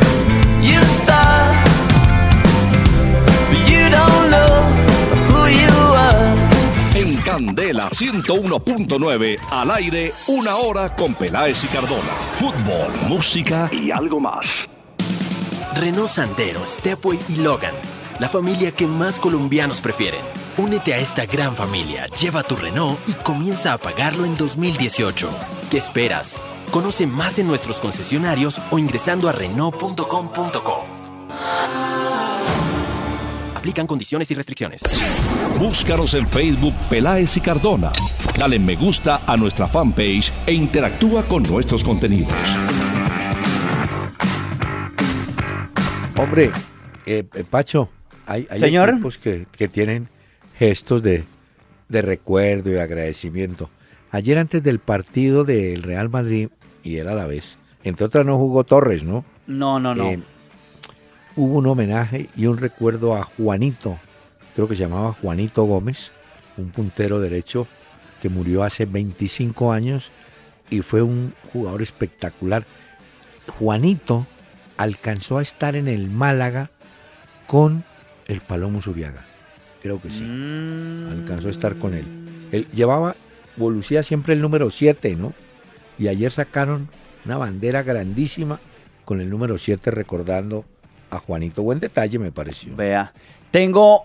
[0.62, 1.64] you're a star.
[3.50, 4.54] But you don't know
[5.30, 6.36] who you are.
[6.96, 12.14] En Candela 101.9, al aire, una hora con Peláez y Cardona.
[12.38, 14.46] Fútbol, música y algo más.
[15.76, 17.97] Renault Sandero, Stepway y Logan.
[18.20, 20.22] La familia que más colombianos prefieren.
[20.58, 25.30] Únete a esta gran familia, lleva tu Renault y comienza a pagarlo en 2018.
[25.70, 26.36] ¿Qué esperas?
[26.72, 30.86] Conoce más en nuestros concesionarios o ingresando a Renault.com.co.
[33.54, 34.82] Aplican condiciones y restricciones.
[35.60, 37.92] Búscanos en Facebook Peláez y Cardona.
[38.36, 42.34] Dale me gusta a nuestra fanpage e interactúa con nuestros contenidos.
[46.18, 46.50] Hombre,
[47.06, 47.90] eh, eh, Pacho,
[48.28, 48.90] hay, hay Señor.
[48.90, 50.10] equipos que, que tienen
[50.58, 51.24] gestos de,
[51.90, 53.70] de recuerdo y de agradecimiento.
[54.12, 56.50] Ayer antes del partido del Real Madrid
[56.84, 59.26] y el Alavés, entre otras no jugó Torres, ¿no?
[59.48, 60.10] No, no, no.
[60.10, 60.20] Eh,
[61.36, 63.98] hubo un homenaje y un recuerdo a Juanito,
[64.56, 66.12] creo que se llamaba Juanito Gómez,
[66.58, 67.68] un puntero derecho
[68.22, 70.12] que murió hace 25 años
[70.70, 72.66] y fue un jugador espectacular.
[73.60, 74.26] Juanito
[74.78, 76.72] alcanzó a estar en el Málaga
[77.46, 77.84] con
[78.28, 79.22] el Palomo Zuriaga,
[79.82, 81.12] creo que sí, Mm.
[81.12, 82.06] alcanzó a estar con él.
[82.52, 83.16] Él llevaba,
[83.58, 85.34] lucía siempre el número 7, ¿no?
[86.00, 86.90] Y ayer sacaron
[87.26, 88.60] una bandera grandísima
[89.06, 90.66] con el número 7 recordando
[91.10, 91.64] a Juanito.
[91.64, 92.76] Buen detalle me pareció.
[92.76, 93.14] Vea,
[93.52, 94.04] tengo.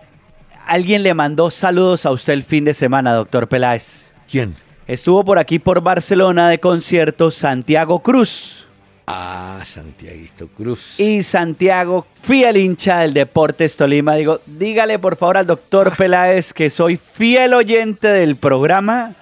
[0.66, 4.06] Alguien le mandó saludos a usted el fin de semana, doctor Peláez.
[4.30, 4.54] ¿Quién?
[4.86, 8.61] Estuvo por aquí por Barcelona de concierto Santiago Cruz.
[9.06, 10.94] Ah, Santiaguito Cruz.
[10.98, 14.14] Y Santiago, fiel hincha del Deportes Tolima.
[14.14, 19.14] Digo, dígale por favor al doctor Peláez que soy fiel oyente del programa,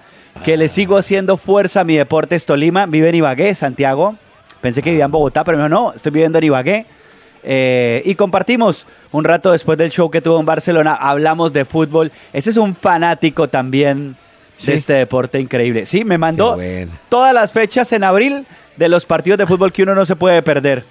[0.45, 2.85] que le sigo haciendo fuerza a mi Deportes Tolima.
[2.85, 4.15] Vive en Ibagué, Santiago.
[4.61, 6.85] Pensé que vivía en Bogotá, pero no, estoy viviendo en Ibagué.
[7.43, 10.93] Eh, y compartimos un rato después del show que tuvo en Barcelona.
[10.93, 12.11] Hablamos de fútbol.
[12.33, 14.15] Ese es un fanático también
[14.61, 14.71] Sí.
[14.71, 15.85] de este deporte increíble.
[15.85, 16.91] Sí, me mandó bueno.
[17.09, 18.45] todas las fechas en abril
[18.77, 20.83] de los partidos de fútbol que uno no se puede perder.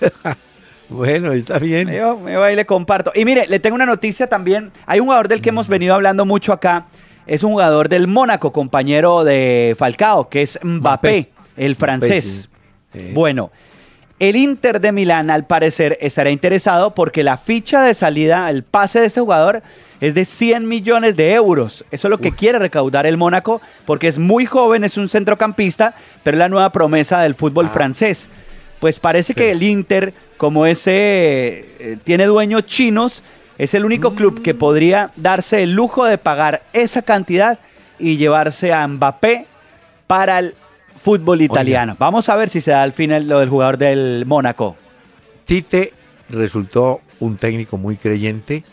[0.88, 1.88] Bueno, está bien.
[1.88, 3.10] Va, me va y le comparto.
[3.14, 4.70] Y mire, le tengo una noticia también.
[4.86, 6.86] Hay un jugador del que hemos venido hablando mucho acá.
[7.26, 11.30] Es un jugador del Mónaco, compañero de Falcao, que es Mbappé, Mbappé.
[11.56, 12.48] el francés.
[12.92, 13.00] sí.
[13.00, 13.10] Eh.
[13.12, 13.50] Bueno,
[14.18, 19.00] el Inter de Milán al parecer estará interesado porque la ficha de salida, el pase
[19.00, 19.62] de este jugador
[20.00, 21.84] es de 100 millones de euros.
[21.90, 25.94] Eso es lo que quiere recaudar el Mónaco porque es muy joven, es un centrocampista,
[26.22, 27.70] pero es la nueva promesa del fútbol Ah.
[27.74, 28.28] francés.
[28.80, 30.92] Pues parece que el Inter, como ese
[31.78, 33.22] eh, tiene dueños chinos,
[33.58, 37.58] es el único club que podría darse el lujo de pagar esa cantidad
[37.98, 39.46] y llevarse a Mbappé
[40.06, 40.54] para el
[40.98, 41.96] fútbol italiano.
[41.98, 44.76] Vamos a ver si se da al final lo del jugador del Mónaco.
[45.44, 45.92] Tite
[46.28, 48.64] resultó un técnico muy creyente.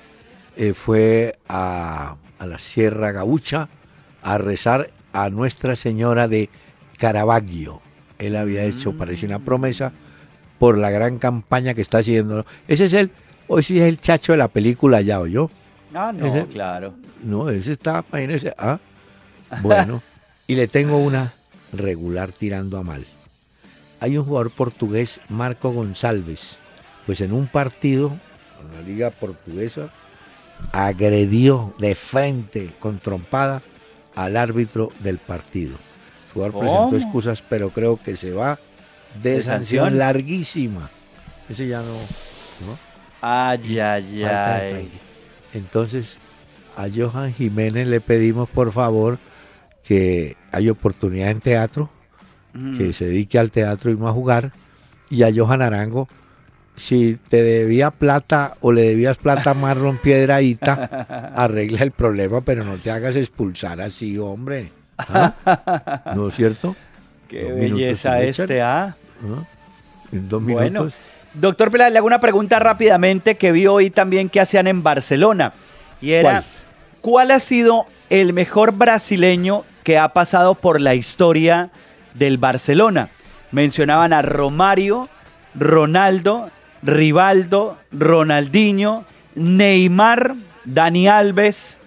[0.55, 3.69] eh, fue a, a la Sierra Gaucha
[4.21, 6.49] a rezar a Nuestra Señora de
[6.97, 7.81] Caravaggio.
[8.19, 9.91] Él había hecho, parece una promesa,
[10.59, 12.45] por la gran campaña que está haciendo.
[12.67, 13.11] Ese es el,
[13.47, 15.49] hoy sí es el chacho de la película ya, ¿oyó?
[15.93, 16.93] Ah, no, Ese- claro.
[17.23, 18.79] No, ese está, imagínese, ah,
[19.61, 20.01] bueno.
[20.47, 21.33] y le tengo una
[21.73, 23.05] regular tirando a mal.
[23.99, 26.57] Hay un jugador portugués, Marco González,
[27.05, 28.17] pues en un partido,
[28.61, 29.89] en la liga portuguesa,
[30.71, 33.61] agredió de frente, con trompada,
[34.15, 35.75] al árbitro del partido.
[36.27, 38.59] El jugador presentó excusas, pero creo que se va
[39.21, 39.99] de, ¿De sanción, sanción?
[39.99, 40.89] larguísima.
[41.49, 42.77] Ese ya no, ¿no?
[43.21, 44.89] Ay, ay, ay.
[45.53, 46.17] Entonces,
[46.75, 49.17] a Johan Jiménez le pedimos por favor
[49.83, 51.89] que hay oportunidad en teatro,
[52.53, 52.77] Mm.
[52.77, 54.51] que se dedique al teatro y no a jugar.
[55.09, 56.07] Y a Johan Arango,
[56.75, 62.63] si te debía plata o le debías plata a Marlon Piedraíta, arregla el problema, pero
[62.63, 64.69] no te hagas expulsar así, hombre.
[64.99, 66.03] ¿Ah?
[66.15, 66.75] ¿No es cierto?
[67.27, 68.95] Qué Dos belleza este, ¿ah?
[69.23, 69.43] ¿Ah?
[70.11, 70.93] En dos Bueno, minutos.
[71.33, 75.53] doctor Peláez, le hago una pregunta rápidamente que vi hoy también que hacían en Barcelona.
[76.01, 76.43] Y era,
[77.01, 81.69] ¿cuál ha sido el mejor brasileño que ha pasado por la historia
[82.13, 83.09] del Barcelona?
[83.51, 85.09] Mencionaban a Romario,
[85.55, 86.49] Ronaldo,
[86.81, 89.05] Rivaldo, Ronaldinho,
[89.35, 91.79] Neymar, Dani Alves.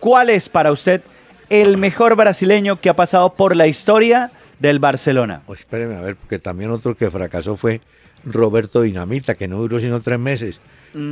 [0.00, 1.02] ¿Cuál es para usted
[1.48, 5.42] el mejor brasileño que ha pasado por la historia del Barcelona?
[5.46, 7.80] Oh, espéreme a ver, porque también otro que fracasó fue
[8.24, 10.60] Roberto Dinamita, que no duró sino tres meses.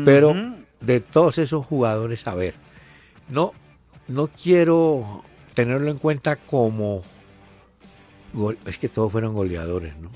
[0.05, 0.34] Pero
[0.80, 2.55] de todos esos jugadores, a ver,
[3.30, 3.55] no,
[4.09, 5.24] no quiero
[5.55, 7.03] tenerlo en cuenta como...
[8.32, 10.11] gol- es que todos fueron goleadores, ¿no?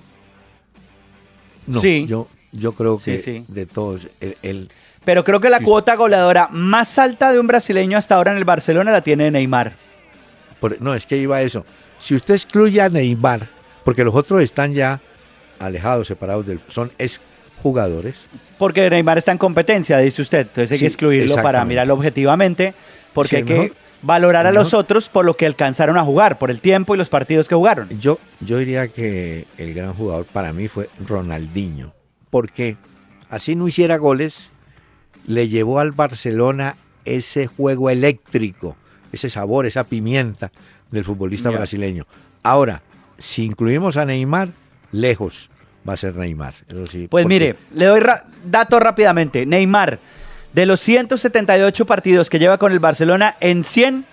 [1.66, 2.06] No, Sí.
[2.06, 3.44] yo, yo creo Sí, que sí.
[3.48, 4.70] de todos, el, el-
[5.04, 5.64] Pero creo que la Sí.
[5.64, 9.74] cuota goleadora más alta de un brasileño hasta ahora en el Barcelona la tiene Neymar.
[10.60, 11.64] por- no, es que iba a eso.
[12.00, 13.48] Si usted excluye a Neymar,
[13.84, 15.00] porque los otros están ya
[15.58, 16.60] alejados, separados del...
[16.68, 17.20] son es
[17.62, 18.14] jugadores,
[18.58, 20.40] Porque Neymar está en competencia, dice usted.
[20.42, 22.72] Entonces hay Sí, que excluirlo para mirarlo objetivamente.
[23.12, 26.38] Porque Sí, hay que mejor- valorar a los otros por lo que alcanzaron a jugar,
[26.38, 27.88] por el tiempo y los partidos que jugaron.
[27.98, 31.94] Yo, yo diría que el gran jugador para mí fue Ronaldinho,
[32.30, 32.76] porque
[33.30, 34.50] así no hiciera goles,
[35.26, 38.76] le llevó al Barcelona ese juego eléctrico,
[39.12, 40.52] ese sabor, esa pimienta
[40.90, 42.06] del futbolista brasileño.
[42.42, 42.82] Ahora,
[43.18, 44.48] si incluimos a Neymar,
[44.92, 45.50] lejos
[45.88, 46.54] va a ser Neymar.
[46.68, 48.00] Eso sí, Pues mire, le doy
[48.44, 49.46] datos rápidamente.
[49.46, 49.98] Neymar,
[50.54, 54.04] de los 178 partidos que lleva con el Barcelona, en 100,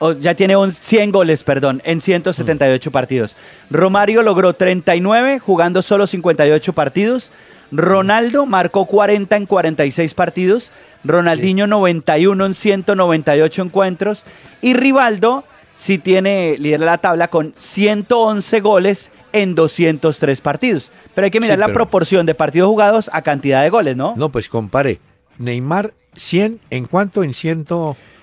[0.00, 3.34] o ya tiene un 100 goles, perdón, en 178 partidos.
[3.70, 7.30] Romario logró 39 jugando solo 58 partidos.
[7.70, 10.70] Ronaldo marcó 40 en 46 partidos.
[11.04, 14.22] Ronaldinho 91 en 198 encuentros.
[14.62, 15.44] Y Rivaldo
[15.76, 20.90] sí tiene, lidera la tabla con 111 goles en 203 partidos.
[21.14, 23.96] Pero hay que mirar Sí, la pero- proporción de partidos jugados a cantidad de goles,
[23.96, 24.14] ¿no?
[24.16, 24.98] No, pues compare.
[25.38, 27.22] Neymar 100, ¿en cuánto?
[27.22, 27.66] En 100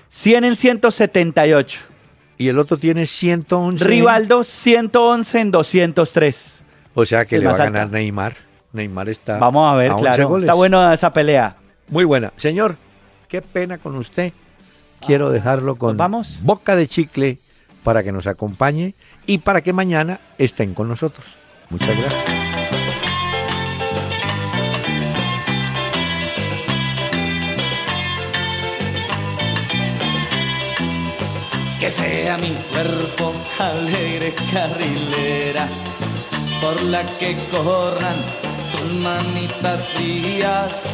[0.09, 1.79] 100 en 178.
[2.37, 3.83] y el otro tiene 111.
[3.85, 6.55] Rivaldo 111 en 203.
[6.93, 7.65] O sea que le va a alta.
[7.65, 8.35] ganar Neymar.
[8.73, 10.27] Neymar está Vamos a ver, 11 claro.
[10.29, 10.43] goles.
[10.45, 11.55] Está buena esa pelea.
[11.89, 12.33] Muy buena.
[12.37, 12.75] Señor,
[13.27, 14.33] qué pena con usted.
[15.05, 16.37] Quiero dejarlo con ¿Nos vamos?
[16.41, 17.37] boca de chicle
[17.83, 18.95] para que nos acompañe
[19.25, 21.25] y para que mañana estén con nosotros.
[21.69, 22.64] Muchas gracias.
[31.85, 35.67] Que sea mi cuerpo alegre carrilera,
[36.59, 38.15] por la que corran
[38.71, 40.85] tus manitas frías,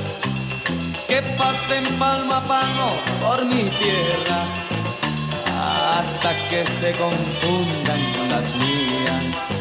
[1.08, 4.44] que pasen palmo a palmo por mi tierra,
[5.98, 9.61] hasta que se confundan con las mías,